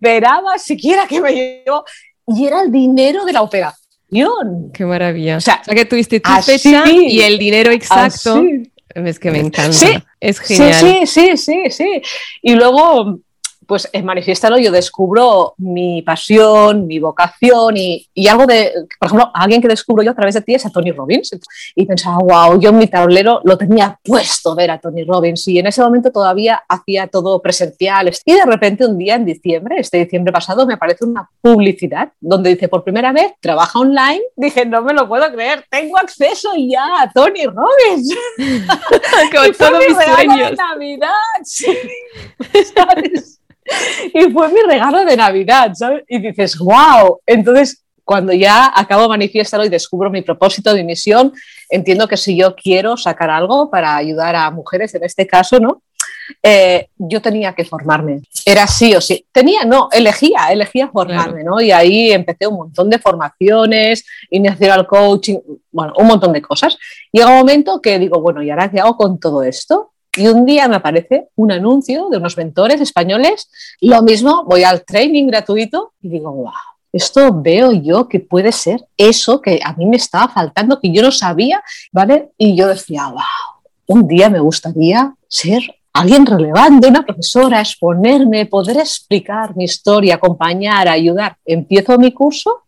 esperaba 0.00 0.58
siquiera 0.58 1.06
que 1.06 1.20
me 1.20 1.32
llegó 1.32 1.84
y 2.26 2.46
era 2.46 2.62
el 2.62 2.70
dinero 2.70 3.24
de 3.24 3.32
la 3.32 3.42
operación. 3.42 4.70
Qué 4.72 4.84
maravilla. 4.84 5.36
O 5.36 5.40
sea, 5.40 5.60
que 5.66 5.84
tuviste 5.84 6.20
tu 6.20 6.30
fecha 6.42 6.84
y 6.90 7.20
el 7.20 7.38
dinero 7.38 7.70
exacto. 7.70 8.42
Es 8.94 9.18
que 9.18 9.30
me 9.30 9.40
encanta. 9.40 9.72
Sí, 9.72 9.92
es 10.20 10.38
genial. 10.38 10.74
Sí, 10.74 11.06
sí, 11.06 11.36
sí, 11.36 11.70
sí, 11.70 12.02
Y 12.42 12.54
luego 12.54 13.18
pues 13.66 13.88
en 13.92 14.04
Manifiéstalo 14.04 14.58
yo 14.58 14.70
descubro 14.70 15.54
mi 15.58 16.02
pasión, 16.02 16.86
mi 16.86 16.98
vocación 16.98 17.76
y, 17.76 18.08
algo 18.28 18.46
de, 18.46 18.72
por 18.98 19.06
ejemplo, 19.06 19.30
alguien 19.34 19.60
que 19.60 19.68
descubro 19.68 20.02
yo 20.02 20.12
a 20.12 20.14
través 20.14 20.34
de 20.34 20.42
ti 20.42 20.54
es 20.54 20.66
a 20.66 20.70
Tony 20.70 20.92
Robbins. 20.92 21.36
Y 21.74 21.86
pensaba, 21.86 22.18
wow, 22.18 22.58
yo 22.60 22.70
en 22.70 22.78
mi 22.78 22.86
tablero 22.86 23.40
lo 23.44 23.56
tenía 23.58 23.98
puesto 24.02 24.54
ver 24.54 24.70
a 24.70 24.78
Tony 24.78 25.04
Robbins 25.04 25.46
y 25.48 25.58
en 25.58 25.66
ese 25.66 25.82
momento 25.82 26.10
todavía 26.10 26.62
hacía 26.68 27.06
todo 27.06 27.40
presencial. 27.40 28.10
Y 28.24 28.32
de 28.32 28.44
repente 28.44 28.86
un 28.86 28.98
día 28.98 29.16
en 29.16 29.24
diciembre, 29.24 29.76
este 29.78 29.98
diciembre 29.98 30.32
pasado, 30.32 30.66
me 30.66 30.74
aparece 30.74 31.04
una 31.04 31.28
publicidad 31.40 32.12
donde 32.20 32.50
dice 32.50 32.68
por 32.68 32.84
primera 32.84 33.12
vez, 33.12 33.32
trabaja 33.40 33.78
online. 33.78 34.22
Dije, 34.36 34.64
no 34.66 34.82
me 34.82 34.92
lo 34.92 35.08
puedo 35.08 35.30
creer, 35.32 35.64
tengo 35.70 35.98
acceso 35.98 36.50
ya 36.56 37.02
a 37.02 37.10
Tony 37.12 37.44
Robbins. 37.44 38.14
Con 39.34 39.52
todos 39.58 39.78
mis 39.86 39.96
sueños. 39.96 40.50
De 40.50 40.56
Navidad. 40.56 41.10
¿Sabes? 42.74 43.40
Y 44.14 44.30
fue 44.30 44.48
mi 44.52 44.60
regalo 44.60 45.04
de 45.04 45.16
Navidad, 45.16 45.72
¿sabes? 45.74 46.04
Y 46.08 46.18
dices, 46.18 46.58
wow. 46.58 47.20
Entonces, 47.26 47.84
cuando 48.04 48.32
ya 48.32 48.72
acabo 48.74 49.08
manifestarlo 49.08 49.64
y 49.64 49.70
descubro 49.70 50.10
mi 50.10 50.22
propósito, 50.22 50.74
mi 50.74 50.84
misión, 50.84 51.32
entiendo 51.70 52.06
que 52.06 52.16
si 52.16 52.36
yo 52.36 52.54
quiero 52.54 52.96
sacar 52.96 53.30
algo 53.30 53.70
para 53.70 53.96
ayudar 53.96 54.36
a 54.36 54.50
mujeres, 54.50 54.94
en 54.94 55.04
este 55.04 55.26
caso, 55.26 55.58
¿no? 55.58 55.82
Eh, 56.42 56.88
yo 56.96 57.20
tenía 57.20 57.54
que 57.54 57.64
formarme. 57.64 58.22
Era 58.44 58.66
sí 58.66 58.94
o 58.94 59.00
sí. 59.00 59.26
Tenía, 59.32 59.64
no, 59.64 59.88
elegía, 59.92 60.48
elegía 60.50 60.88
formarme, 60.88 61.44
¿no? 61.44 61.60
Y 61.60 61.70
ahí 61.70 62.12
empecé 62.12 62.46
un 62.46 62.56
montón 62.56 62.90
de 62.90 62.98
formaciones, 62.98 64.06
inicial 64.30 64.86
coaching, 64.86 65.38
bueno, 65.70 65.92
un 65.96 66.06
montón 66.06 66.32
de 66.32 66.42
cosas. 66.42 66.76
Llega 67.12 67.28
un 67.28 67.38
momento 67.38 67.80
que 67.80 67.98
digo, 67.98 68.20
bueno, 68.20 68.42
¿y 68.42 68.50
ahora 68.50 68.70
qué 68.70 68.80
hago 68.80 68.96
con 68.96 69.18
todo 69.18 69.42
esto? 69.42 69.92
Y 70.16 70.28
un 70.28 70.44
día 70.44 70.68
me 70.68 70.76
aparece 70.76 71.28
un 71.36 71.52
anuncio 71.52 72.08
de 72.08 72.18
unos 72.18 72.36
mentores 72.36 72.80
españoles. 72.80 73.50
Lo 73.80 74.02
mismo, 74.02 74.44
voy 74.44 74.62
al 74.62 74.84
training 74.84 75.26
gratuito 75.26 75.92
y 76.00 76.08
digo, 76.08 76.32
wow, 76.32 76.52
esto 76.92 77.40
veo 77.42 77.72
yo 77.72 78.08
que 78.08 78.20
puede 78.20 78.52
ser 78.52 78.84
eso 78.96 79.40
que 79.40 79.60
a 79.64 79.72
mí 79.74 79.86
me 79.86 79.96
estaba 79.96 80.28
faltando, 80.28 80.80
que 80.80 80.92
yo 80.92 81.02
no 81.02 81.10
sabía, 81.10 81.62
¿vale? 81.90 82.30
Y 82.38 82.56
yo 82.56 82.68
decía, 82.68 83.08
wow, 83.08 83.22
un 83.86 84.06
día 84.06 84.30
me 84.30 84.40
gustaría 84.40 85.14
ser 85.28 85.62
alguien 85.92 86.26
relevante, 86.26 86.88
una 86.88 87.04
profesora, 87.04 87.60
exponerme, 87.60 88.46
poder 88.46 88.78
explicar 88.78 89.56
mi 89.56 89.64
historia, 89.64 90.16
acompañar, 90.16 90.88
ayudar. 90.88 91.36
Empiezo 91.44 91.98
mi 91.98 92.12
curso 92.12 92.64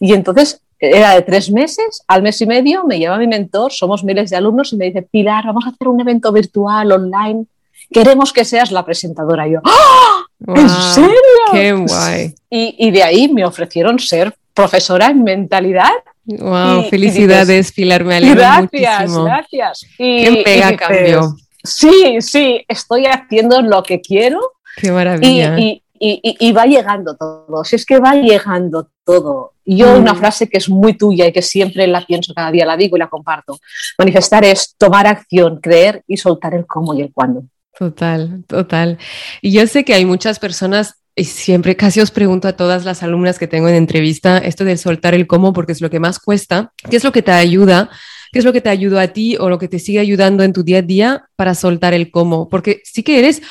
y 0.00 0.12
entonces 0.12 0.60
era 0.78 1.14
de 1.14 1.22
tres 1.22 1.50
meses, 1.50 2.02
al 2.06 2.22
mes 2.22 2.40
y 2.40 2.46
medio 2.46 2.84
me 2.84 2.98
lleva 2.98 3.18
mi 3.18 3.26
mentor, 3.26 3.72
somos 3.72 4.04
miles 4.04 4.30
de 4.30 4.36
alumnos 4.36 4.72
y 4.72 4.76
me 4.76 4.86
dice, 4.86 5.02
Pilar, 5.02 5.44
vamos 5.46 5.66
a 5.66 5.70
hacer 5.70 5.88
un 5.88 6.00
evento 6.00 6.32
virtual, 6.32 6.92
online, 6.92 7.46
queremos 7.90 8.32
que 8.32 8.44
seas 8.44 8.70
la 8.70 8.84
presentadora. 8.84 9.48
Y 9.48 9.52
yo, 9.52 9.60
¡Ah! 9.64 10.22
¿en 10.46 10.68
serio? 10.68 11.18
¡Qué 11.52 11.72
guay! 11.72 12.34
Y, 12.50 12.90
de 12.90 13.02
ahí 13.02 13.28
me 13.28 13.44
ofrecieron 13.44 13.98
ser 13.98 14.34
profesora 14.54 15.06
en 15.06 15.22
mentalidad. 15.24 15.90
¡Wow! 16.24 16.84
felicidades, 16.90 17.72
Pilar, 17.72 18.04
me 18.04 18.16
alegro 18.16 18.36
gracias, 18.36 19.16
Gracias, 19.16 19.86
¡Qué 19.96 20.42
mega 20.44 20.76
cambio! 20.76 21.34
Sí, 21.64 22.18
sí, 22.20 22.64
estoy 22.68 23.06
haciendo 23.06 23.62
lo 23.62 23.82
que 23.82 24.00
quiero. 24.00 24.40
¡Qué 24.76 24.92
maravilla! 24.92 25.58
Y, 25.58 25.82
y, 26.00 26.52
va 26.52 26.64
llegando 26.64 27.16
todo, 27.16 27.64
si 27.64 27.76
es 27.76 27.84
que 27.84 27.98
va 27.98 28.14
llegando 28.14 28.88
todo. 29.04 29.52
Yo 29.64 29.96
una 29.98 30.14
mm. 30.14 30.18
frase 30.18 30.48
que 30.48 30.58
es 30.58 30.68
muy 30.68 30.94
tuya 30.94 31.26
y 31.26 31.32
que 31.32 31.42
siempre 31.42 31.86
la 31.86 32.04
pienso 32.06 32.32
cada 32.34 32.50
día, 32.50 32.64
la 32.64 32.76
digo 32.76 32.96
y 32.96 33.00
la 33.00 33.08
comparto. 33.08 33.58
Manifestar 33.98 34.44
es 34.44 34.74
tomar 34.78 35.06
acción, 35.06 35.60
creer 35.60 36.02
y 36.06 36.16
soltar 36.16 36.54
el 36.54 36.66
cómo 36.66 36.94
y 36.94 37.02
el 37.02 37.12
cuándo. 37.12 37.44
Total, 37.78 38.44
total. 38.46 38.98
Y 39.40 39.52
yo 39.52 39.66
sé 39.66 39.84
que 39.84 39.94
hay 39.94 40.04
muchas 40.04 40.38
personas, 40.38 40.94
y 41.14 41.24
siempre 41.24 41.76
casi 41.76 42.00
os 42.00 42.10
pregunto 42.10 42.48
a 42.48 42.54
todas 42.54 42.84
las 42.84 43.02
alumnas 43.02 43.38
que 43.38 43.46
tengo 43.46 43.68
en 43.68 43.74
entrevista, 43.74 44.38
esto 44.38 44.64
de 44.64 44.76
soltar 44.76 45.14
el 45.14 45.26
cómo, 45.26 45.52
porque 45.52 45.72
es 45.72 45.80
lo 45.80 45.90
que 45.90 46.00
más 46.00 46.18
cuesta, 46.18 46.72
¿qué 46.90 46.96
es 46.96 47.04
lo 47.04 47.12
que 47.12 47.22
te 47.22 47.32
ayuda? 47.32 47.90
¿Qué 48.32 48.40
es 48.40 48.44
lo 48.44 48.52
que 48.52 48.60
te 48.60 48.68
ayuda 48.68 49.02
a 49.02 49.08
ti 49.08 49.36
o 49.36 49.48
lo 49.48 49.58
que 49.58 49.68
te 49.68 49.78
sigue 49.78 50.00
ayudando 50.00 50.42
en 50.42 50.52
tu 50.52 50.62
día 50.62 50.78
a 50.78 50.82
día 50.82 51.24
para 51.36 51.54
soltar 51.54 51.94
el 51.94 52.10
cómo? 52.10 52.48
Porque 52.48 52.82
sí 52.84 53.02
que 53.02 53.18
eres 53.18 53.42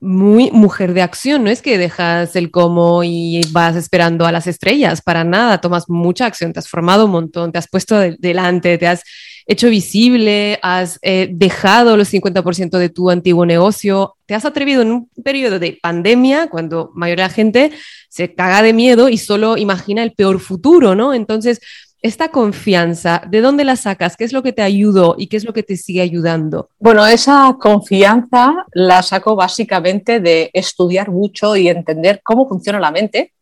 muy 0.00 0.50
mujer 0.50 0.92
de 0.92 1.02
acción, 1.02 1.44
no 1.44 1.50
es 1.50 1.62
que 1.62 1.78
dejas 1.78 2.36
el 2.36 2.50
cómo 2.50 3.02
y 3.02 3.40
vas 3.50 3.76
esperando 3.76 4.26
a 4.26 4.32
las 4.32 4.46
estrellas, 4.46 5.00
para 5.02 5.24
nada, 5.24 5.60
tomas 5.60 5.88
mucha 5.88 6.26
acción, 6.26 6.52
te 6.52 6.58
has 6.58 6.68
formado 6.68 7.06
un 7.06 7.12
montón, 7.12 7.52
te 7.52 7.58
has 7.58 7.68
puesto 7.68 7.98
delante, 7.98 8.76
te 8.78 8.86
has 8.86 9.02
hecho 9.46 9.70
visible, 9.70 10.58
has 10.62 10.98
eh, 11.02 11.28
dejado 11.32 11.96
los 11.96 12.12
50% 12.12 12.78
de 12.78 12.88
tu 12.88 13.10
antiguo 13.10 13.46
negocio, 13.46 14.16
te 14.26 14.34
has 14.34 14.44
atrevido 14.44 14.82
en 14.82 14.90
un 14.90 15.08
periodo 15.22 15.58
de 15.58 15.78
pandemia, 15.80 16.48
cuando 16.48 16.90
mayoría 16.94 17.24
de 17.24 17.28
la 17.28 17.34
gente 17.34 17.72
se 18.08 18.34
caga 18.34 18.62
de 18.62 18.72
miedo 18.72 19.08
y 19.08 19.18
solo 19.18 19.56
imagina 19.56 20.02
el 20.02 20.12
peor 20.12 20.40
futuro, 20.40 20.94
¿no? 20.94 21.14
Entonces, 21.14 21.60
esta 22.06 22.28
confianza, 22.28 23.22
¿de 23.28 23.40
dónde 23.40 23.64
la 23.64 23.76
sacas? 23.76 24.16
¿Qué 24.16 24.24
es 24.24 24.32
lo 24.32 24.42
que 24.42 24.52
te 24.52 24.62
ayudó 24.62 25.16
y 25.18 25.26
qué 25.26 25.36
es 25.36 25.44
lo 25.44 25.52
que 25.52 25.62
te 25.62 25.76
sigue 25.76 26.00
ayudando? 26.00 26.70
Bueno, 26.78 27.06
esa 27.06 27.56
confianza 27.60 28.66
la 28.72 29.02
saco 29.02 29.36
básicamente 29.36 30.20
de 30.20 30.50
estudiar 30.52 31.10
mucho 31.10 31.56
y 31.56 31.68
entender 31.68 32.20
cómo 32.22 32.48
funciona 32.48 32.80
la 32.80 32.90
mente, 32.90 33.32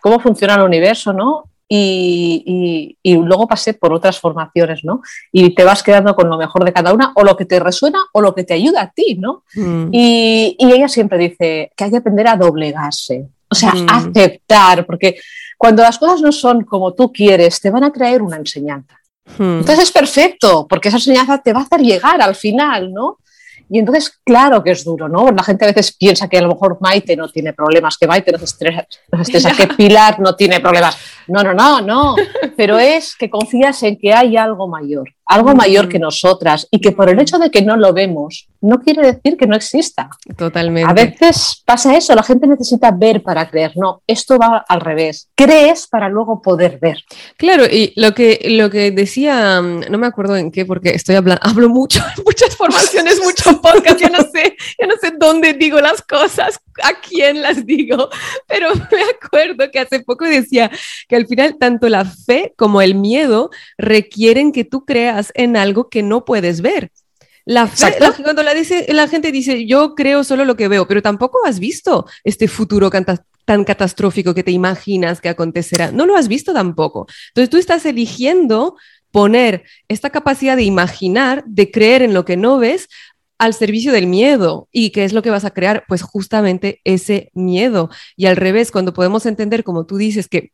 cómo 0.00 0.20
funciona 0.20 0.54
el 0.54 0.62
universo, 0.62 1.12
¿no? 1.12 1.44
Y, 1.70 2.96
luego 3.04 3.46
pasé 3.46 3.74
por 3.74 3.92
otras 3.92 4.18
formaciones, 4.18 4.84
¿no? 4.84 5.02
Y 5.32 5.54
te 5.54 5.64
vas 5.64 5.82
quedando 5.82 6.14
con 6.14 6.30
lo 6.30 6.38
mejor 6.38 6.64
de 6.64 6.72
cada 6.72 6.94
una, 6.94 7.12
o 7.14 7.24
lo 7.24 7.36
que 7.36 7.44
te 7.44 7.60
resuena, 7.60 7.98
o 8.12 8.22
lo 8.22 8.34
que 8.34 8.44
te 8.44 8.54
ayuda 8.54 8.82
a 8.82 8.90
ti, 8.90 9.18
¿no? 9.20 9.42
Mm. 9.54 9.88
Y, 9.92 10.56
ella 10.58 10.88
siempre 10.88 11.18
dice 11.18 11.72
que 11.76 11.84
hay 11.84 11.90
que 11.90 11.98
aprender 11.98 12.28
a 12.28 12.36
doblegarse, 12.36 13.28
o 13.50 13.54
sea, 13.54 13.72
mm. 13.72 13.86
aceptar, 13.88 14.86
porque 14.86 15.18
cuando 15.56 15.82
las 15.82 15.98
cosas 15.98 16.20
no 16.20 16.32
son 16.32 16.64
como 16.64 16.94
tú 16.94 17.12
quieres, 17.12 17.60
te 17.60 17.70
van 17.70 17.84
a 17.84 17.92
traer 17.92 18.22
una 18.22 18.36
enseñanza. 18.36 18.98
Hmm. 19.36 19.58
Entonces 19.58 19.80
es 19.80 19.92
perfecto, 19.92 20.66
porque 20.68 20.88
esa 20.88 20.96
enseñanza 20.98 21.38
te 21.38 21.52
va 21.52 21.60
a 21.60 21.64
hacer 21.64 21.80
llegar 21.80 22.22
al 22.22 22.34
final, 22.34 22.92
¿no? 22.92 23.18
Y 23.70 23.78
entonces, 23.78 24.18
claro 24.24 24.62
que 24.64 24.70
es 24.70 24.84
duro, 24.84 25.08
¿no? 25.08 25.30
La 25.30 25.42
gente 25.42 25.64
a 25.64 25.68
veces 25.68 25.94
piensa 25.94 26.28
que 26.28 26.38
a 26.38 26.42
lo 26.42 26.48
mejor 26.48 26.78
Maite 26.80 27.16
no 27.16 27.28
tiene 27.28 27.52
problemas, 27.52 27.98
que 27.98 28.06
Maite 28.06 28.32
no 28.32 28.38
se 28.38 28.46
estresa, 28.46 28.86
que 29.54 29.66
Pilar 29.76 30.20
no 30.20 30.34
tiene 30.34 30.60
problemas. 30.60 30.96
No, 31.28 31.42
no, 31.42 31.54
no, 31.54 31.80
no. 31.80 32.16
Pero 32.56 32.78
es 32.78 33.16
que 33.16 33.30
confías 33.30 33.82
en 33.82 33.98
que 33.98 34.12
hay 34.12 34.36
algo 34.36 34.68
mayor 34.68 35.08
algo 35.28 35.54
mayor 35.54 35.88
que 35.88 35.98
nosotras 35.98 36.66
y 36.70 36.80
que 36.80 36.92
por 36.92 37.08
el 37.10 37.20
hecho 37.20 37.38
de 37.38 37.50
que 37.50 37.60
no 37.60 37.76
lo 37.76 37.92
vemos 37.92 38.48
no 38.60 38.80
quiere 38.80 39.02
decir 39.02 39.36
que 39.36 39.46
no 39.46 39.54
exista. 39.54 40.10
Totalmente. 40.36 40.90
A 40.90 40.92
veces 40.92 41.62
pasa 41.64 41.96
eso, 41.96 42.14
la 42.14 42.24
gente 42.24 42.46
necesita 42.46 42.90
ver 42.90 43.22
para 43.22 43.48
creer. 43.48 43.72
No, 43.76 44.02
esto 44.06 44.36
va 44.36 44.64
al 44.68 44.80
revés. 44.80 45.28
Crees 45.36 45.86
para 45.86 46.08
luego 46.08 46.42
poder 46.42 46.78
ver. 46.80 47.04
Claro, 47.36 47.64
y 47.66 47.92
lo 47.94 48.14
que, 48.14 48.40
lo 48.50 48.68
que 48.68 48.90
decía, 48.90 49.60
mm, 49.60 49.82
no 49.90 49.98
me 49.98 50.08
acuerdo 50.08 50.36
en 50.36 50.50
qué, 50.50 50.64
porque 50.64 50.90
estoy 50.90 51.14
hablando, 51.14 51.40
hablo 51.44 51.68
mucho, 51.68 52.02
muchas 52.24 52.56
formaciones, 52.56 53.20
muchos 53.22 53.54
podcasts, 53.62 54.00
ya 54.00 54.08
no 54.08 54.22
sé, 54.22 54.56
ya 54.78 54.86
no 54.86 54.94
sé 55.00 55.12
dónde 55.16 55.52
digo 55.52 55.80
las 55.80 56.02
cosas, 56.02 56.58
a 56.82 57.00
quién 57.00 57.42
las 57.42 57.64
digo, 57.64 58.08
pero 58.48 58.74
me 58.74 59.02
acuerdo 59.02 59.70
que 59.70 59.78
hace 59.78 60.00
poco 60.00 60.24
decía 60.24 60.70
que 61.08 61.14
al 61.18 61.26
final 61.26 61.56
tanto 61.58 61.88
la 61.88 62.04
fe 62.04 62.54
como 62.56 62.80
el 62.80 62.94
miedo 62.94 63.50
requieren 63.76 64.52
que 64.52 64.64
tú 64.64 64.84
creas 64.84 65.32
en 65.34 65.56
algo 65.56 65.88
que 65.88 66.02
no 66.02 66.24
puedes 66.24 66.60
ver. 66.60 66.90
La 67.44 67.66
fe, 67.66 67.96
cuando 68.22 68.42
la, 68.42 68.52
dice, 68.52 68.86
la 68.90 69.08
gente 69.08 69.32
dice, 69.32 69.66
yo 69.66 69.94
creo 69.94 70.22
solo 70.22 70.44
lo 70.44 70.56
que 70.56 70.68
veo, 70.68 70.86
pero 70.86 71.00
tampoco 71.00 71.38
has 71.46 71.58
visto 71.58 72.06
este 72.22 72.46
futuro 72.46 72.90
tan 72.90 73.64
catastrófico 73.64 74.34
que 74.34 74.42
te 74.42 74.50
imaginas 74.50 75.22
que 75.22 75.30
acontecerá. 75.30 75.90
No 75.90 76.04
lo 76.04 76.14
has 76.14 76.28
visto 76.28 76.52
tampoco. 76.52 77.06
Entonces 77.28 77.48
tú 77.48 77.56
estás 77.56 77.86
eligiendo 77.86 78.76
poner 79.10 79.64
esta 79.88 80.10
capacidad 80.10 80.56
de 80.56 80.64
imaginar, 80.64 81.42
de 81.46 81.70
creer 81.70 82.02
en 82.02 82.12
lo 82.12 82.26
que 82.26 82.36
no 82.36 82.58
ves, 82.58 82.88
al 83.38 83.54
servicio 83.54 83.92
del 83.92 84.06
miedo. 84.06 84.68
¿Y 84.70 84.90
qué 84.90 85.04
es 85.04 85.12
lo 85.12 85.22
que 85.22 85.30
vas 85.30 85.44
a 85.44 85.50
crear? 85.52 85.84
Pues 85.88 86.02
justamente 86.02 86.80
ese 86.84 87.30
miedo. 87.32 87.88
Y 88.16 88.26
al 88.26 88.36
revés, 88.36 88.70
cuando 88.70 88.92
podemos 88.92 89.24
entender, 89.26 89.64
como 89.64 89.86
tú 89.86 89.96
dices, 89.96 90.28
que 90.28 90.52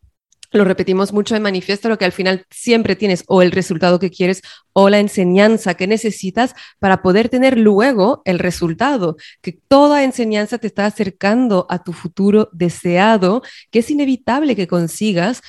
lo 0.55 0.65
repetimos 0.65 1.13
mucho 1.13 1.35
en 1.35 1.43
manifiesto, 1.43 1.89
lo 1.89 1.99
que 1.99 2.05
al 2.05 2.13
final 2.13 2.47
siempre 2.51 2.97
tienes 2.97 3.25
o 3.27 3.43
el 3.43 3.51
resultado 3.51 3.99
que 3.99 4.11
quieres 4.11 4.41
o 4.73 4.89
la 4.89 5.01
enseñanza 5.01 5.75
que 5.75 5.87
necesitas 5.87 6.55
para 6.79 7.03
poder 7.03 7.29
tener 7.29 7.59
luego 7.59 8.23
el 8.25 8.39
resultado, 8.39 9.17
que 9.43 9.53
toda 9.53 10.05
enseñanza 10.05 10.59
te 10.59 10.69
está 10.69 10.87
acercando 10.87 11.67
a 11.69 11.83
tu 11.83 11.93
futuro 11.93 12.49
deseado, 12.53 13.43
que 13.71 13.81
es 13.81 13.91
inevitable 13.91 14.55
que 14.55 14.69
consigas 14.69 15.43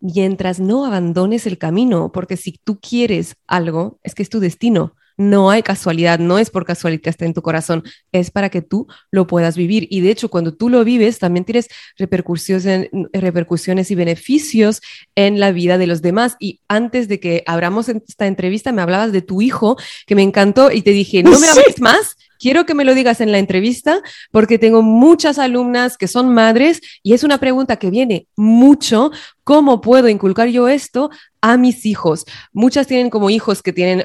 mientras 0.00 0.60
no 0.60 0.84
abandones 0.84 1.46
el 1.46 1.56
camino, 1.56 2.10
porque 2.12 2.36
si 2.36 2.58
tú 2.62 2.78
quieres 2.80 3.36
algo, 3.46 3.98
es 4.02 4.14
que 4.14 4.22
es 4.22 4.28
tu 4.28 4.40
destino. 4.40 4.94
No 5.16 5.50
hay 5.50 5.62
casualidad, 5.62 6.18
no 6.18 6.38
es 6.38 6.50
por 6.50 6.64
casualidad 6.64 7.02
que 7.02 7.10
está 7.10 7.24
en 7.24 7.34
tu 7.34 7.42
corazón, 7.42 7.82
es 8.12 8.30
para 8.30 8.48
que 8.48 8.62
tú 8.62 8.86
lo 9.10 9.26
puedas 9.26 9.56
vivir. 9.56 9.86
Y 9.90 10.00
de 10.00 10.10
hecho, 10.10 10.28
cuando 10.28 10.54
tú 10.54 10.68
lo 10.68 10.84
vives, 10.84 11.18
también 11.18 11.44
tienes 11.44 11.68
repercusiones, 11.96 12.88
repercusiones 13.12 13.90
y 13.90 13.94
beneficios 13.94 14.80
en 15.14 15.40
la 15.40 15.52
vida 15.52 15.78
de 15.78 15.86
los 15.86 16.02
demás. 16.02 16.36
Y 16.40 16.60
antes 16.68 17.08
de 17.08 17.20
que 17.20 17.42
abramos 17.46 17.88
esta 17.88 18.26
entrevista, 18.26 18.72
me 18.72 18.82
hablabas 18.82 19.12
de 19.12 19.22
tu 19.22 19.42
hijo, 19.42 19.76
que 20.06 20.14
me 20.14 20.22
encantó, 20.22 20.70
y 20.70 20.82
te 20.82 20.90
dije, 20.90 21.22
no 21.22 21.38
me 21.38 21.46
hables 21.48 21.80
más, 21.80 22.13
quiero 22.38 22.66
que 22.66 22.74
me 22.74 22.84
lo 22.84 22.94
digas 22.94 23.20
en 23.20 23.32
la 23.32 23.38
entrevista 23.38 24.00
porque 24.30 24.58
tengo 24.58 24.82
muchas 24.82 25.38
alumnas 25.38 25.96
que 25.96 26.08
son 26.08 26.32
madres 26.32 26.80
y 27.02 27.14
es 27.14 27.24
una 27.24 27.38
pregunta 27.38 27.76
que 27.76 27.90
viene 27.90 28.26
mucho. 28.36 29.10
¿Cómo 29.44 29.82
puedo 29.82 30.08
inculcar 30.08 30.48
yo 30.48 30.68
esto 30.68 31.10
a 31.42 31.58
mis 31.58 31.84
hijos? 31.84 32.24
Muchas 32.52 32.86
tienen 32.86 33.10
como 33.10 33.28
hijos 33.28 33.62
que 33.62 33.74
tienen 33.74 34.04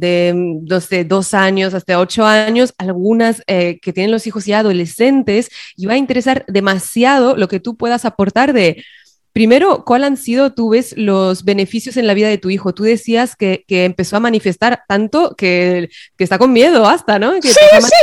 de, 0.00 0.32
no 0.34 1.04
dos 1.06 1.34
años 1.34 1.74
hasta 1.74 2.00
ocho 2.00 2.24
años, 2.24 2.74
algunas 2.78 3.42
eh, 3.46 3.78
que 3.80 3.92
tienen 3.92 4.10
los 4.10 4.26
hijos 4.26 4.44
ya 4.44 4.58
adolescentes 4.58 5.50
y 5.76 5.86
va 5.86 5.94
a 5.94 5.98
interesar 5.98 6.44
demasiado 6.48 7.36
lo 7.36 7.46
que 7.46 7.60
tú 7.60 7.76
puedas 7.76 8.04
aportar 8.04 8.52
de 8.52 8.84
Primero, 9.32 9.84
¿cuál 9.84 10.04
han 10.04 10.18
sido, 10.18 10.52
tú 10.52 10.70
ves, 10.70 10.94
los 10.96 11.44
beneficios 11.44 11.96
en 11.96 12.06
la 12.06 12.12
vida 12.12 12.28
de 12.28 12.36
tu 12.36 12.50
hijo? 12.50 12.74
Tú 12.74 12.82
decías 12.82 13.34
que, 13.34 13.64
empezó 13.68 14.16
a 14.16 14.20
manifestar 14.20 14.82
tanto 14.86 15.34
que, 15.36 15.88
está 16.18 16.38
con 16.38 16.52
miedo 16.52 16.86
hasta, 16.86 17.18
¿no? 17.18 17.32
Que 17.40 17.48
sí, 17.48 17.60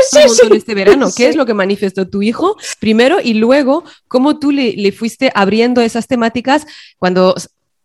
sí, 0.09 0.19
sí, 0.27 0.47
este 0.51 0.73
verano. 0.73 1.09
¿Qué 1.15 1.29
es 1.29 1.35
lo 1.35 1.45
que 1.45 1.53
manifestó 1.53 2.09
tu 2.09 2.23
hijo? 2.23 2.57
Primero, 2.79 3.17
y 3.23 3.35
luego, 3.35 3.83
¿cómo 4.07 4.39
tú 4.39 4.51
le, 4.51 4.91
fuiste 4.91 5.31
abriendo 5.35 5.81
esas 5.81 6.07
temáticas 6.07 6.65
cuando 6.97 7.35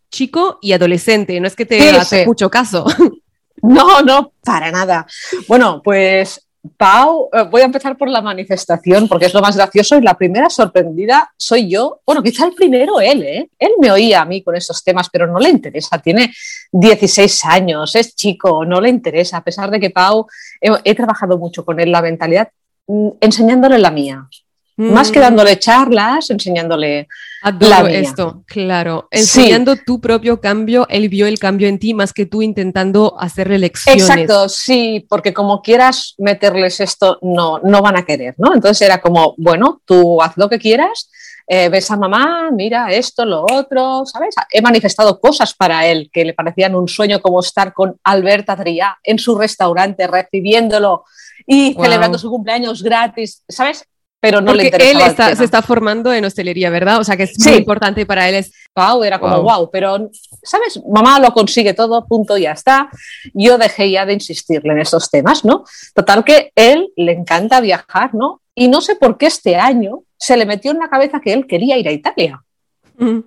chico 0.09 0.57
y 0.61 0.73
adolescente? 0.73 1.39
No 1.39 1.47
es 1.47 1.55
que 1.55 1.67
te 1.67 1.89
hace 1.91 2.25
mucho 2.25 2.49
caso. 2.49 2.85
No, 3.61 4.01
no, 4.01 4.33
para 4.43 4.69
nada. 4.69 5.07
Bueno, 5.47 5.81
pues 5.83 6.44
Pau, 6.77 7.29
eh, 7.31 7.43
voy 7.49 7.61
a 7.61 7.65
empezar 7.65 7.97
por 7.97 8.09
la 8.09 8.21
manifestación 8.21 9.07
porque 9.07 9.25
es 9.25 9.33
lo 9.33 9.41
más 9.41 9.55
gracioso 9.55 9.97
y 9.97 10.01
la 10.01 10.15
primera 10.15 10.49
sorprendida 10.49 11.31
soy 11.37 11.69
yo. 11.69 12.01
Bueno, 12.05 12.23
quizá 12.23 12.45
el 12.45 12.53
primero 12.53 12.99
él, 12.99 13.23
¿eh? 13.23 13.49
Él 13.59 13.71
me 13.79 13.91
oía 13.91 14.21
a 14.21 14.25
mí 14.25 14.43
con 14.43 14.55
estos 14.55 14.83
temas, 14.83 15.09
pero 15.09 15.27
no 15.27 15.39
le 15.39 15.49
interesa. 15.49 15.99
Tiene 15.99 16.33
16 16.71 17.45
años, 17.45 17.95
es 17.95 18.15
chico, 18.15 18.65
no 18.65 18.81
le 18.81 18.89
interesa. 18.89 19.37
A 19.37 19.43
pesar 19.43 19.69
de 19.69 19.79
que 19.79 19.89
Pau, 19.89 20.27
he, 20.61 20.95
trabajado 20.95 21.37
mucho 21.37 21.63
con 21.65 21.79
él 21.79 21.91
la 21.91 22.01
mentalidad, 22.01 22.49
mm, 22.87 23.09
enseñándole 23.21 23.77
la 23.77 23.91
mía. 23.91 24.27
Más 24.77 25.09
que 25.09 25.19
mm. 25.19 25.21
dándole 25.21 25.57
charlas, 25.57 26.29
enseñándole 26.29 27.07
Adoro 27.41 27.87
esto, 27.87 28.43
claro. 28.45 29.07
Enseñando 29.09 29.75
tu 29.77 30.01
propio 30.01 30.41
cambio, 30.41 30.85
él 30.89 31.07
vio 31.07 31.27
el 31.27 31.39
cambio 31.39 31.67
en 31.67 31.79
ti 31.79 31.93
más 31.93 32.11
que 32.11 32.25
tú 32.25 32.41
intentando 32.41 33.15
hacerle 33.19 33.57
lecciones. 33.59 34.01
Exacto, 34.01 34.49
sí, 34.49 35.05
porque 35.07 35.33
como 35.33 35.61
quieras 35.61 36.15
meterles 36.17 36.81
esto, 36.81 37.19
no, 37.21 37.59
no 37.59 37.81
van 37.81 37.97
a 37.97 38.05
querer, 38.05 38.35
¿no? 38.37 38.53
Entonces 38.53 38.81
era 38.81 38.99
como, 38.99 39.33
bueno, 39.37 39.81
tú 39.85 40.21
haz 40.21 40.35
lo 40.35 40.49
que 40.49 40.59
quieras, 40.59 41.09
eh, 41.47 41.69
ves 41.69 41.91
a 41.91 41.97
mamá, 41.97 42.49
mira 42.51 42.91
esto, 42.91 43.23
lo 43.23 43.45
otro, 43.49 44.03
¿sabes? 44.05 44.33
He 44.51 44.61
manifestado 44.61 45.19
cosas 45.21 45.53
para 45.53 45.85
él 45.85 46.09
que 46.11 46.25
le 46.25 46.33
parecían 46.33 46.75
un 46.75 46.87
sueño 46.87 47.21
como 47.21 47.39
estar 47.39 47.73
con 47.73 47.95
Alberta 48.03 48.57
Adrià 48.57 48.97
en 49.03 49.19
su 49.19 49.37
restaurante, 49.37 50.07
recibiéndolo 50.07 51.03
y 51.45 51.75
celebrando 51.79 52.17
su 52.17 52.29
cumpleaños 52.31 52.81
gratis, 52.81 53.43
¿sabes? 53.47 53.85
Pero 54.25 54.41
no 54.41 54.53
le 54.53 54.65
interesa. 54.65 54.91
Él 54.91 55.01
está, 55.01 55.35
se 55.35 55.43
está 55.43 55.61
formando 55.61 56.11
en 56.11 56.25
hostelería, 56.25 56.69
¿verdad? 56.69 56.99
O 56.99 57.03
sea 57.03 57.15
que 57.15 57.23
es 57.23 57.39
muy 57.45 57.55
importante 57.55 58.05
para 58.05 58.27
él. 58.27 58.35
Es... 58.35 58.51
Pau 58.73 59.03
era 59.03 59.19
como 59.19 59.41
wow. 59.41 59.69
pero 59.71 60.09
¿sabes? 60.43 60.81
Mamá 60.87 61.19
lo 61.19 61.31
consigue 61.33 61.73
todo, 61.73 62.05
punto, 62.05 62.37
ya 62.37 62.51
está. 62.51 62.89
Yo 63.33 63.57
dejé 63.57 63.91
ya 63.91 64.05
de 64.05 64.13
insistirle 64.13 64.73
en 64.73 64.79
esos 64.79 65.09
temas, 65.09 65.45
¿no? 65.45 65.63
Total 65.93 66.23
que 66.23 66.51
él 66.55 66.89
le 66.95 67.13
encanta 67.13 67.61
viajar, 67.61 68.13
¿no? 68.13 68.41
Y 68.53 68.67
no 68.67 68.81
sé 68.81 68.95
por 68.95 69.17
qué 69.17 69.27
este 69.27 69.55
año 69.55 70.03
se 70.17 70.37
le 70.37 70.45
metió 70.45 70.71
en 70.71 70.79
la 70.79 70.89
cabeza 70.89 71.19
que 71.19 71.33
él 71.33 71.45
quería 71.47 71.77
ir 71.77 71.87
a 71.87 71.91
Italia. 71.91 72.41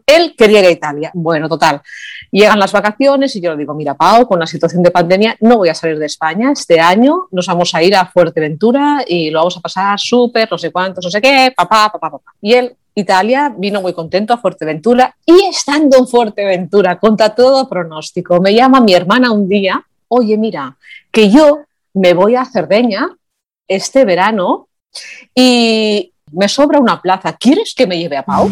Él 0.07 0.35
quería 0.37 0.61
ir 0.61 0.66
a 0.66 0.70
Italia. 0.70 1.11
Bueno, 1.14 1.48
total. 1.48 1.81
Llegan 2.31 2.59
las 2.59 2.72
vacaciones 2.72 3.35
y 3.37 3.40
yo 3.40 3.52
le 3.52 3.59
digo, 3.59 3.74
mira, 3.74 3.94
Pau, 3.94 4.26
con 4.26 4.38
la 4.38 4.46
situación 4.46 4.83
de 4.83 4.90
pandemia 4.90 5.37
no 5.40 5.59
voy 5.59 5.68
a 5.68 5.74
salir 5.74 5.98
de 5.98 6.07
España. 6.07 6.52
Este 6.52 6.81
año 6.81 7.28
nos 7.31 7.46
vamos 7.46 7.74
a 7.74 7.83
ir 7.83 7.94
a 7.96 8.07
Fuerteventura 8.07 9.04
y 9.07 9.31
lo 9.31 9.40
vamos 9.40 9.57
a 9.57 9.61
pasar 9.61 9.98
súper, 9.98 10.48
no 10.50 10.59
sé 10.59 10.70
cuántos, 10.70 11.04
no 11.04 11.11
sé 11.11 11.20
qué, 11.20 11.52
papá, 11.57 11.90
papá, 11.92 12.11
papá. 12.11 12.35
Y 12.40 12.54
él, 12.54 12.76
Italia, 12.94 13.54
vino 13.57 13.81
muy 13.81 13.92
contento 13.92 14.35
a 14.35 14.38
Fuerteventura 14.38 15.14
y 15.24 15.44
estando 15.44 15.98
en 15.98 16.07
Fuerteventura, 16.07 16.98
contra 16.98 17.35
todo 17.35 17.68
pronóstico, 17.68 18.40
me 18.40 18.54
llama 18.54 18.81
mi 18.81 18.92
hermana 18.92 19.31
un 19.31 19.48
día, 19.48 19.85
oye, 20.09 20.37
mira, 20.37 20.76
que 21.11 21.31
yo 21.31 21.61
me 21.94 22.12
voy 22.12 22.35
a 22.35 22.44
Cerdeña 22.44 23.16
este 23.68 24.04
verano 24.04 24.68
y 25.35 26.12
me 26.33 26.48
sobra 26.48 26.78
una 26.78 27.00
plaza. 27.00 27.35
¿Quieres 27.35 27.74
que 27.74 27.87
me 27.87 27.98
lleve 27.98 28.16
a 28.16 28.24
Pau? 28.24 28.50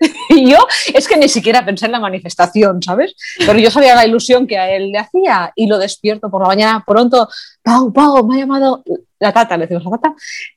Y 0.28 0.50
yo 0.50 0.58
es 0.92 1.06
que 1.08 1.16
ni 1.16 1.28
siquiera 1.28 1.64
pensé 1.64 1.86
en 1.86 1.92
la 1.92 2.00
manifestación, 2.00 2.82
¿sabes? 2.82 3.14
Pero 3.38 3.58
yo 3.58 3.70
sabía 3.70 3.94
la 3.94 4.06
ilusión 4.06 4.46
que 4.46 4.58
a 4.58 4.70
él 4.70 4.90
le 4.90 4.98
hacía 4.98 5.52
y 5.54 5.66
lo 5.66 5.78
despierto 5.78 6.30
por 6.30 6.42
la 6.42 6.48
mañana 6.48 6.84
pronto. 6.86 7.28
Pau, 7.62 7.92
Pau, 7.92 8.26
me 8.26 8.36
ha 8.36 8.38
llamado 8.40 8.82
la 9.18 9.32
tata, 9.32 9.56
le 9.56 9.66
decimos 9.66 9.84
la 9.84 9.98
tata, 9.98 10.14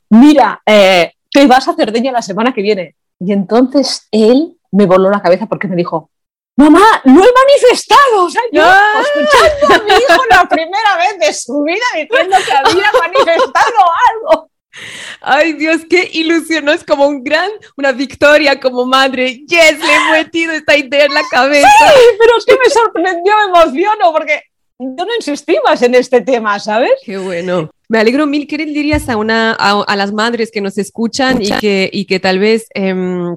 mira, 0.10 0.62
eh, 0.66 1.14
que 1.30 1.48
vas 1.48 1.68
a 1.68 1.76
Cerdeña 1.76 2.12
la 2.12 2.22
semana 2.22 2.54
que 2.54 2.62
viene. 2.62 2.96
Y 3.20 3.32
entonces 3.32 4.08
él 4.12 4.58
me 4.72 4.86
voló 4.86 5.10
la 5.10 5.22
cabeza 5.22 5.46
porque 5.46 5.68
me 5.68 5.76
dijo, 5.76 6.10
mamá, 6.56 7.02
no 7.06 7.24
he 7.24 7.34
manifestado. 7.34 8.26
O 8.26 8.30
sea, 8.30 8.42
yo 8.52 8.64
¡Ah! 8.64 9.02
escuchando 9.02 9.76
a 9.76 9.86
mi 9.86 9.92
hijo 9.92 10.24
la 10.30 10.46
primera 10.50 10.98
vez 10.98 11.20
de 11.20 11.34
su 11.34 11.64
vida 11.64 11.86
diciendo 11.96 12.38
que 12.46 12.52
había 12.52 12.92
manifestado 13.00 13.78
algo. 14.12 14.50
Ay, 15.22 15.54
Dios, 15.54 15.82
qué 15.90 16.10
ilusión, 16.14 16.66
¿no? 16.66 16.72
Es 16.72 16.84
como 16.84 17.08
un 17.08 17.24
gran, 17.24 17.50
una 17.76 17.92
victoria 17.92 18.60
como 18.60 18.86
madre. 18.86 19.44
Yes, 19.48 19.80
le 19.80 19.96
he 19.96 20.24
metido 20.24 20.54
esta 20.54 20.78
idea 20.78 21.06
en 21.06 21.14
la 21.14 21.24
cabeza. 21.30 21.68
Sí, 21.68 22.02
pero 22.20 22.38
es 22.38 22.46
que 22.46 22.54
me 22.54 22.70
sorprendió, 22.70 23.34
me 23.36 23.60
emociono, 23.60 24.12
porque 24.12 24.42
yo 24.80 25.06
no 25.06 25.16
insistí 25.16 25.58
más 25.64 25.82
en 25.82 25.96
este 25.96 26.22
tema, 26.22 26.60
¿sabes? 26.60 26.92
Qué 27.04 27.18
bueno. 27.18 27.70
Me 27.90 28.00
alegro 28.00 28.28
mil. 28.28 28.48
¿Qué 28.48 28.58
le 28.58 28.66
dirías 28.66 29.10
a, 29.10 29.18
una, 29.18 29.54
a, 29.54 29.96
las 29.96 30.14
madres 30.14 30.52
que 30.52 30.62
nos 30.62 30.78
escuchan 30.78 31.42
y 31.42 31.52
que, 31.54 31.90
y 31.92 32.06
que 32.06 32.20
tal 32.20 32.38
vez 32.38 32.68
em, 32.74 33.36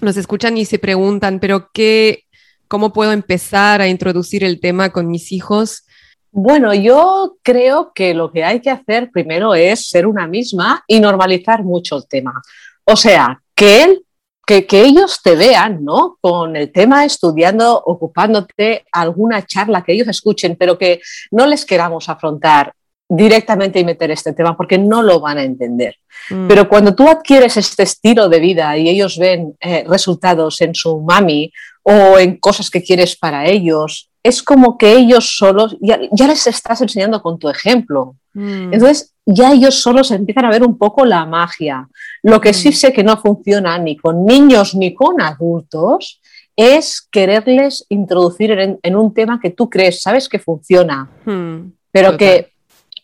nos 0.00 0.16
escuchan 0.16 0.56
y 0.56 0.64
se 0.64 0.78
preguntan, 0.78 1.40
pero 1.40 1.70
qué, 1.72 2.24
cómo 2.68 2.92
puedo 2.92 3.12
empezar 3.12 3.80
a 3.82 3.88
introducir 3.88 4.44
el 4.44 4.60
tema 4.60 4.90
con 4.90 5.08
mis 5.08 5.32
hijos? 5.32 5.84
Bueno, 6.30 6.74
yo 6.74 7.36
creo 7.42 7.92
que 7.94 8.14
lo 8.14 8.30
que 8.30 8.44
hay 8.44 8.60
que 8.60 8.70
hacer 8.70 9.10
primero 9.10 9.54
es 9.54 9.88
ser 9.88 10.06
una 10.06 10.26
misma 10.26 10.84
y 10.86 11.00
normalizar 11.00 11.64
mucho 11.64 11.96
el 11.96 12.06
tema. 12.06 12.42
O 12.84 12.96
sea, 12.96 13.40
que 13.54 14.02
que, 14.48 14.66
que, 14.66 14.82
ellos 14.82 15.20
te 15.22 15.36
vean, 15.36 15.84
¿no? 15.84 16.16
Con 16.22 16.56
el 16.56 16.72
tema 16.72 17.04
estudiando, 17.04 17.82
ocupándote 17.84 18.86
alguna 18.92 19.44
charla 19.44 19.84
que 19.84 19.92
ellos 19.92 20.08
escuchen, 20.08 20.56
pero 20.58 20.78
que 20.78 21.02
no 21.30 21.46
les 21.46 21.66
queramos 21.66 22.08
afrontar 22.08 22.72
directamente 23.08 23.78
y 23.78 23.84
meter 23.84 24.10
este 24.10 24.32
tema 24.32 24.56
porque 24.56 24.78
no 24.78 25.02
lo 25.02 25.20
van 25.20 25.36
a 25.36 25.42
entender. 25.42 25.96
Mm. 26.30 26.48
Pero 26.48 26.68
cuando 26.68 26.94
tú 26.94 27.08
adquieres 27.08 27.58
este 27.58 27.82
estilo 27.82 28.28
de 28.28 28.40
vida 28.40 28.76
y 28.76 28.88
ellos 28.88 29.18
ven 29.18 29.54
eh, 29.60 29.84
resultados 29.86 30.60
en 30.60 30.74
su 30.74 31.00
mami 31.00 31.52
o 31.82 32.18
en 32.18 32.38
cosas 32.38 32.70
que 32.70 32.82
quieres 32.82 33.16
para 33.16 33.46
ellos, 33.46 34.07
es 34.22 34.42
como 34.42 34.76
que 34.76 34.92
ellos 34.92 35.36
solos, 35.36 35.76
ya, 35.80 35.98
les 35.98 36.46
estás 36.46 36.80
enseñando 36.80 37.22
con 37.22 37.38
tu 37.38 37.48
ejemplo. 37.48 38.16
Mm. 38.34 38.74
Entonces, 38.74 39.14
ya 39.24 39.52
ellos 39.52 39.80
solos 39.82 40.10
empiezan 40.10 40.46
a 40.46 40.50
ver 40.50 40.62
un 40.62 40.76
poco 40.76 41.04
la 41.04 41.24
magia. 41.26 41.88
Lo 42.22 42.40
que 42.40 42.52
sí 42.52 42.70
mm. 42.70 42.72
sé 42.72 42.92
que 42.92 43.04
no 43.04 43.16
funciona 43.16 43.78
ni 43.78 43.96
con 43.96 44.24
niños 44.24 44.74
ni 44.74 44.94
con 44.94 45.20
adultos 45.20 46.20
es 46.56 47.06
quererles 47.10 47.86
introducir 47.88 48.50
en, 48.82 48.96
un 48.96 49.14
tema 49.14 49.38
que 49.40 49.50
tú 49.50 49.70
crees, 49.70 50.02
sabes 50.02 50.28
que 50.28 50.40
funciona, 50.40 51.08
mm. 51.24 51.72
pero 51.92 52.16
que 52.16 52.50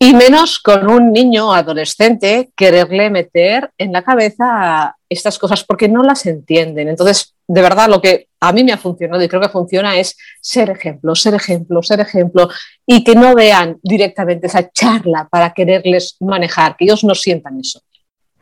y 0.05 0.13
menos 0.13 0.59
con 0.59 0.91
un 0.91 1.13
niño 1.13 1.55
adolescente 1.55 2.51
quererle 2.55 3.09
meter 3.09 3.71
en 3.79 3.91
la 3.91 4.03
cabeza 4.03 4.95
estas 5.09 5.39
cosas 5.39 5.65
porque 5.65 5.89
no 5.89 6.03
las 6.03 6.27
entienden. 6.27 6.89
Entonces, 6.89 7.35
de 7.49 7.63
verdad, 7.63 7.89
lo 7.89 8.03
que 8.03 8.29
a 8.39 8.53
mí 8.53 8.65
me 8.65 8.73
ha 8.73 8.77
funcionado 8.77 9.23
y 9.23 9.29
creo 9.29 9.41
que 9.41 9.49
funciona 9.49 9.97
es 9.97 10.15
ser 10.43 10.69
ejemplo, 10.69 11.15
ser 11.15 11.33
ejemplo, 11.33 11.83
ser 11.83 12.01
ejemplo 12.01 12.51
y 12.87 13.03
que 13.03 13.15
no 13.15 13.35
vean 13.35 13.79
directamente 13.83 14.49
esa 14.49 14.71
charla 14.71 15.27
para 15.31 15.55
quererles 15.55 16.17
manejar, 16.21 16.77
que 16.77 16.85
ellos 16.85 17.03
no 17.03 17.15
sientan 17.15 17.59
eso. 17.59 17.81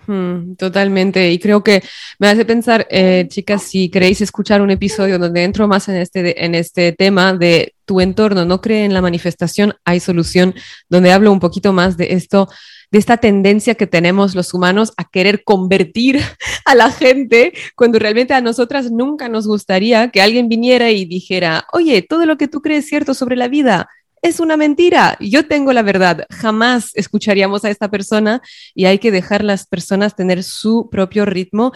Hmm, 0.09 0.57
totalmente. 0.57 1.31
Y 1.31 1.38
creo 1.38 1.62
que 1.62 1.81
me 2.18 2.27
hace 2.27 2.44
pensar, 2.44 2.88
eh, 2.90 3.27
chicas, 3.29 3.62
si 3.62 3.88
queréis 3.88 4.20
escuchar 4.20 4.62
un 4.62 4.70
episodio 4.70 5.16
donde 5.16 5.44
entro 5.44 5.68
más 5.68 5.88
en 5.88 5.96
este, 5.96 6.44
en 6.44 6.57
este 6.57 6.90
tema 6.90 7.35
de 7.35 7.75
tu 7.92 8.00
entorno, 8.00 8.46
no 8.46 8.62
cree 8.62 8.87
en 8.87 8.94
la 8.94 9.02
manifestación, 9.02 9.74
hay 9.85 10.00
solución, 10.00 10.55
donde 10.88 11.12
hablo 11.12 11.31
un 11.31 11.40
poquito 11.40 11.74
más 11.74 11.98
de 11.98 12.14
esto, 12.14 12.48
de 12.90 12.98
esta 12.98 13.18
tendencia 13.18 13.74
que 13.74 13.87
tenemos 13.87 14.35
los 14.35 14.55
humanos 14.55 14.94
a 14.96 15.05
querer 15.05 15.44
convertir 15.44 16.18
a 16.64 16.74
la 16.74 16.90
gente, 16.90 17.52
cuando 17.76 17.98
realmente 17.98 18.33
a 18.33 18.40
nosotras 18.40 18.90
nunca 18.90 19.28
nos 19.28 19.46
gustaría 19.46 20.09
que 20.09 20.22
alguien 20.22 20.48
viniera 20.48 20.90
y 20.90 21.05
dijera, 21.05 21.66
oye, 21.74 22.00
todo 22.00 22.24
lo 22.24 22.38
que 22.38 22.48
tú 22.48 22.62
crees 22.62 22.87
cierto 22.87 23.12
sobre 23.12 23.37
la 23.37 23.48
vida 23.48 23.90
es 24.22 24.40
una 24.40 24.57
mentira. 24.57 25.18
Yo 25.20 25.46
tengo 25.46 25.74
la 25.74 25.83
verdad. 25.83 26.26
Jamás 26.31 26.92
escucharíamos 26.94 27.64
a 27.66 27.70
esta 27.70 27.90
persona 27.90 28.40
y 28.74 28.87
hay 28.87 28.98
que 28.98 29.11
dejar 29.11 29.44
las 29.44 29.66
personas 29.66 30.16
tener 30.16 30.44
su 30.44 30.88
propio 30.90 31.26
ritmo 31.26 31.72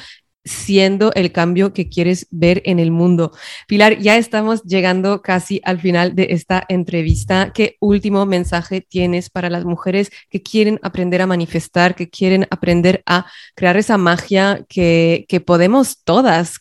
siendo 0.47 1.13
el 1.15 1.33
cambio 1.33 1.73
que 1.73 1.89
quieres 1.89 2.29
ver 2.31 2.63
en 2.65 2.79
el 2.79 2.91
mundo. 2.91 3.33
Pilar, 3.67 3.99
ya 3.99 4.17
estamos 4.17 4.63
llegando 4.63 5.21
casi 5.21 5.61
al 5.65 5.81
final 5.81 6.15
de 6.15 6.29
esta 6.31 6.65
entrevista. 6.69 7.53
¿Qué 7.53 7.77
último 7.81 8.25
mensaje 8.25 8.81
tienes 8.81 9.29
para 9.29 9.51
las 9.51 9.65
mujeres 9.65 10.11
que 10.31 10.43
quieren 10.43 10.79
aprender 10.83 11.21
a 11.21 11.27
manifestar, 11.27 11.95
que 11.95 12.09
quieren 12.09 12.47
aprender 12.51 13.03
a 13.07 13.27
crear 13.55 13.77
esa 13.77 13.99
magia 13.99 14.65
que, 14.69 15.27
que 15.29 15.41
podemos 15.41 16.03
todas 16.05 16.61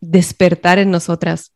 despertar 0.00 0.78
en 0.78 0.90
nosotras? 0.90 1.52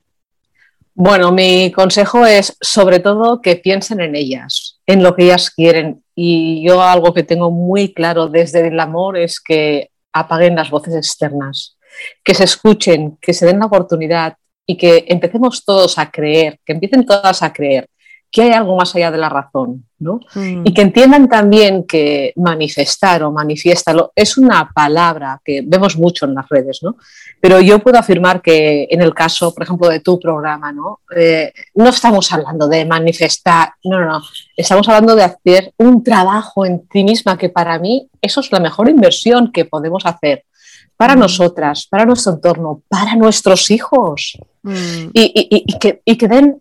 Bueno, 0.95 1.33
mi 1.33 1.71
consejo 1.71 2.27
es 2.27 2.57
sobre 2.61 2.99
todo 2.99 3.41
que 3.41 3.57
piensen 3.57 4.01
en 4.01 4.17
ellas, 4.17 4.81
en 4.87 5.03
lo 5.03 5.15
que 5.15 5.25
ellas 5.25 5.51
quieren. 5.51 6.03
Y 6.15 6.67
yo 6.67 6.83
algo 6.83 7.15
que 7.15 7.23
tengo 7.23 7.51
muy 7.51 7.95
claro 7.95 8.29
desde 8.29 8.69
el 8.69 8.79
amor 8.81 9.17
es 9.17 9.41
que 9.41 9.91
apaguen 10.13 10.57
las 10.57 10.71
voces 10.71 10.95
externas, 10.95 11.77
que 12.25 12.35
se 12.35 12.45
escuchen, 12.45 13.19
que 13.21 13.33
se 13.33 13.47
den 13.47 13.59
la 13.59 13.67
oportunidad 13.67 14.37
y 14.67 14.77
que 14.77 15.05
empecemos 15.09 15.65
todos 15.65 15.99
a 15.99 16.11
creer, 16.11 16.61
que 16.65 16.73
empiecen 16.73 17.05
todas 17.05 17.43
a 17.43 17.53
creer 17.53 17.89
que 18.31 18.43
hay 18.43 18.51
algo 18.53 18.77
más 18.77 18.95
allá 18.95 19.11
de 19.11 19.19
la 19.19 19.29
razón, 19.29 19.87
¿no? 19.99 20.21
Mm. 20.35 20.63
Y 20.65 20.73
que 20.73 20.83
entiendan 20.83 21.29
también 21.29 21.85
que 21.85 22.33
manifestar 22.37 23.25
o 23.25 23.33
manifiéstalo 23.33 24.13
es 24.15 24.39
una 24.39 24.71
palabra 24.73 25.41
que 25.45 25.63
vemos 25.67 25.97
mucho 25.97 26.27
en 26.27 26.35
las 26.35 26.49
redes, 26.49 26.81
¿no? 26.83 26.97
Pero 27.41 27.61
yo 27.61 27.81
puedo 27.81 27.99
afirmar 27.99 28.41
que 28.41 28.87
en 28.89 29.03
el 29.03 29.13
caso, 29.15 29.53
por 29.53 29.65
ejemplo, 29.65 29.89
de 29.89 30.01
tu 30.01 30.21
programa, 30.21 30.71
¿no? 30.71 31.01
Eh, 31.17 31.53
no 31.75 31.89
estamos 31.89 32.33
hablando 32.33 32.69
de 32.69 32.85
manifestar, 32.85 33.73
no, 33.83 33.99
no, 33.99 34.07
no, 34.07 34.23
estamos 34.57 34.89
hablando 34.89 35.17
de 35.17 35.25
hacer 35.25 35.73
un 35.79 36.05
trabajo 36.05 36.65
en 36.65 36.87
ti 36.87 37.03
misma 37.03 37.37
que 37.37 37.49
para 37.49 37.79
mí 37.81 38.09
eso 38.23 38.41
es 38.41 38.53
la 38.53 38.61
mejor 38.61 38.89
inversión 38.89 39.51
que 39.51 39.65
podemos 39.65 40.07
hacer 40.07 40.45
para 40.97 41.17
mm. 41.17 41.19
nosotras, 41.19 41.89
para 41.91 42.05
nuestro 42.05 42.35
entorno, 42.35 42.83
para 42.87 43.17
nuestros 43.17 43.71
hijos. 43.73 44.39
Mm. 44.63 45.11
Y, 45.15 45.65
y, 45.67 45.79
que, 45.79 46.03
y 46.05 46.17
que 46.17 46.29
den 46.29 46.61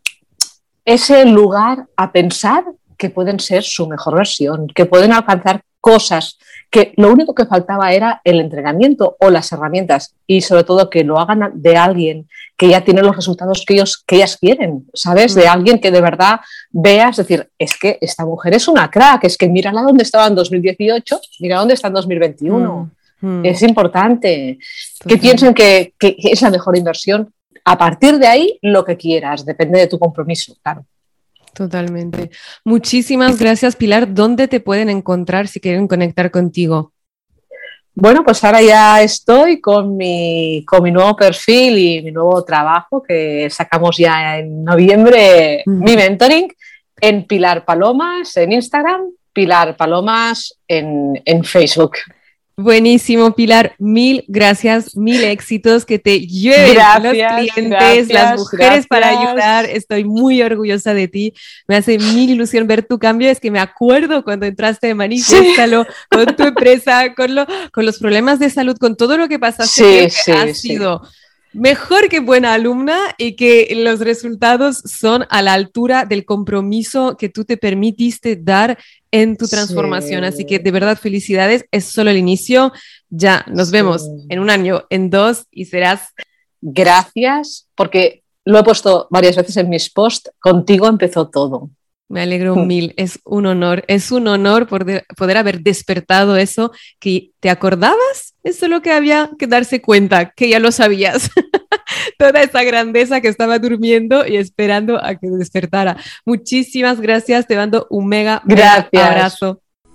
ese 0.90 1.24
lugar 1.26 1.86
a 1.96 2.12
pensar 2.12 2.66
que 2.98 3.12
pueden 3.12 3.40
ser 3.40 3.64
su 3.64 3.88
mejor 3.88 4.16
versión, 4.16 4.68
que 4.68 4.86
pueden 4.86 5.14
alcanzar 5.14 5.62
cosas 5.80 6.40
que 6.72 6.94
lo 6.98 7.12
único 7.12 7.34
que 7.36 7.46
faltaba 7.46 7.94
era 7.94 8.22
el 8.24 8.40
entrenamiento 8.40 9.16
o 9.20 9.30
las 9.30 9.52
herramientas 9.52 10.16
y 10.26 10.42
sobre 10.42 10.64
todo 10.64 10.90
que 10.90 11.04
lo 11.04 11.20
hagan 11.20 11.52
de 11.54 11.78
alguien 11.78 12.28
que 12.58 12.70
ya 12.70 12.84
tiene 12.84 13.04
los 13.04 13.16
resultados 13.16 13.64
que, 13.66 13.76
ellos, 13.76 14.04
que 14.06 14.18
ellas 14.18 14.38
quieren, 14.38 14.88
¿sabes? 14.94 15.36
De 15.36 15.46
mm. 15.46 15.50
alguien 15.50 15.80
que 15.80 15.92
de 15.92 16.02
verdad 16.02 16.40
veas, 16.72 17.18
decir, 17.18 17.50
es 17.58 17.78
que 17.78 18.00
esta 18.02 18.26
mujer 18.26 18.56
es 18.56 18.68
una 18.68 18.90
crack, 18.90 19.26
es 19.26 19.38
que 19.38 19.48
mírala 19.48 19.84
dónde 19.84 20.04
estaba 20.04 20.28
en 20.28 20.36
2018, 20.36 21.22
mira 21.40 21.60
dónde 21.60 21.76
está 21.76 21.88
en 21.88 21.94
2021. 21.94 22.92
Mm, 23.22 23.28
mm. 23.28 23.46
Es 23.46 23.62
importante 23.62 24.58
que 25.08 25.18
piensen 25.18 25.54
que, 25.54 25.94
que 26.00 26.16
es 26.18 26.42
la 26.42 26.50
mejor 26.50 26.76
inversión. 26.76 27.32
A 27.70 27.78
partir 27.78 28.18
de 28.18 28.26
ahí, 28.26 28.58
lo 28.64 28.84
que 28.84 28.98
quieras, 28.98 29.46
depende 29.46 29.78
de 29.78 29.86
tu 29.86 30.00
compromiso, 30.00 30.56
claro. 30.64 30.88
Totalmente. 31.54 32.32
Muchísimas 32.64 33.38
gracias, 33.38 33.76
Pilar. 33.76 34.12
¿Dónde 34.12 34.48
te 34.48 34.60
pueden 34.60 34.90
encontrar 34.90 35.48
si 35.48 35.60
quieren 35.60 35.88
conectar 35.88 36.32
contigo? 36.32 36.94
Bueno, 37.94 38.24
pues 38.24 38.44
ahora 38.44 38.64
ya 38.64 39.04
estoy 39.04 39.62
con 39.62 39.96
mi, 39.96 40.66
con 40.66 40.82
mi 40.82 40.92
nuevo 40.92 41.16
perfil 41.16 41.78
y 41.78 42.02
mi 42.02 42.12
nuevo 42.12 42.44
trabajo 42.44 43.04
que 43.04 43.48
sacamos 43.52 43.98
ya 43.98 44.40
en 44.40 44.64
noviembre, 44.64 45.62
mi 45.68 45.96
mentoring, 45.96 46.52
en 47.00 47.28
Pilar 47.28 47.66
Palomas 47.66 48.36
en 48.36 48.52
Instagram, 48.52 49.12
Pilar 49.32 49.78
Palomas 49.78 50.58
en, 50.68 51.22
en 51.24 51.44
Facebook. 51.44 51.98
Buenísimo, 52.62 53.36
Pilar. 53.36 53.74
Mil 53.78 54.26
gracias, 54.28 54.98
mil 54.98 55.24
éxitos 55.24 55.86
que 55.86 55.98
te 55.98 56.20
lleven 56.28 56.78
los 57.02 57.14
clientes, 57.14 58.10
las 58.10 58.38
mujeres 58.38 58.86
para 58.86 59.10
ayudar. 59.10 59.66
Estoy 59.66 60.04
muy 60.04 60.42
orgullosa 60.42 60.94
de 60.94 61.08
ti. 61.08 61.34
Me 61.70 61.78
hace 61.78 61.98
mil 61.98 62.30
ilusión 62.30 62.68
ver 62.68 62.84
tu 62.84 63.00
cambio. 63.00 63.30
Es 63.30 63.40
que 63.40 63.50
me 63.50 63.60
acuerdo 63.60 64.26
cuando 64.26 64.46
entraste 64.46 64.88
de 64.88 64.96
Manifestalo 64.96 65.88
con 66.10 66.26
tu 66.36 66.44
empresa, 66.44 67.14
con, 67.16 67.34
lo, 67.34 67.48
con 67.72 67.86
los 67.86 67.98
problemas 67.98 68.40
de 68.40 68.50
salud, 68.50 68.76
con 68.78 68.98
todo 68.98 69.18
lo 69.18 69.30
que 69.30 69.40
pasaste. 69.40 70.10
Sí, 70.10 70.22
que 70.26 70.54
sido 70.54 71.02
mejor 71.54 72.10
que 72.10 72.20
buena 72.20 72.54
alumna 72.54 72.98
y 73.18 73.36
que 73.36 73.70
los 73.76 74.00
resultados 74.00 74.78
son 74.78 75.26
a 75.30 75.42
la 75.42 75.54
altura 75.54 76.06
del 76.06 76.26
compromiso 76.26 77.18
que 77.18 77.30
tú 77.30 77.46
te 77.46 77.58
permitiste 77.58 78.36
dar 78.36 78.78
en 79.12 79.38
tu 79.38 79.48
transformación. 79.48 80.24
Así 80.24 80.46
que 80.46 80.60
de 80.60 80.72
verdad, 80.72 80.98
felicidades. 80.98 81.66
Es 81.72 81.86
solo 81.86 82.12
el 82.12 82.18
inicio. 82.18 82.72
Ya 83.10 83.46
nos 83.48 83.72
vemos 83.72 84.08
en 84.30 84.40
un 84.40 84.50
año, 84.50 84.86
en 84.90 85.10
dos 85.10 85.46
y 85.52 85.66
serás. 85.66 86.14
Gracias, 86.62 87.68
porque 87.76 88.24
lo 88.46 88.60
he 88.60 88.64
puesto 88.64 89.08
varias 89.10 89.36
veces 89.36 89.58
en 89.58 89.70
mis 89.70 89.90
posts. 89.90 90.32
Contigo 90.40 90.88
empezó 90.88 91.30
todo. 91.30 91.70
Me 92.10 92.22
alegro 92.22 92.56
mil, 92.56 92.96
es 92.98 93.20
un 93.24 93.46
honor, 93.46 93.86
es 93.88 94.12
un 94.12 94.28
honor 94.28 94.68
poder, 94.68 95.06
poder 95.16 95.38
haber 95.38 95.62
despertado 95.62 96.38
eso 96.38 96.72
que 97.00 97.34
te 97.40 97.52
acordabas, 97.52 98.29
es 98.44 98.70
lo 98.70 98.82
que 98.82 98.92
había 98.92 99.30
que 99.38 99.48
darse 99.48 99.82
cuenta, 99.82 100.32
que 100.32 100.50
ya 100.50 100.60
lo 100.60 100.72
sabías. 100.72 101.30
Toda 102.18 102.42
esa 102.42 102.64
grandeza 102.64 103.22
que 103.22 103.28
estaba 103.28 103.60
durmiendo 103.60 104.26
y 104.26 104.38
esperando 104.38 105.04
a 105.04 105.16
que 105.16 105.28
despertara. 105.28 105.98
Muchísimas 106.26 107.02
gracias, 107.02 107.48
te 107.48 107.56
mando 107.56 107.88
un 107.90 108.08
mega, 108.08 108.42
mega 108.46 108.88
abrazo. 108.94 109.62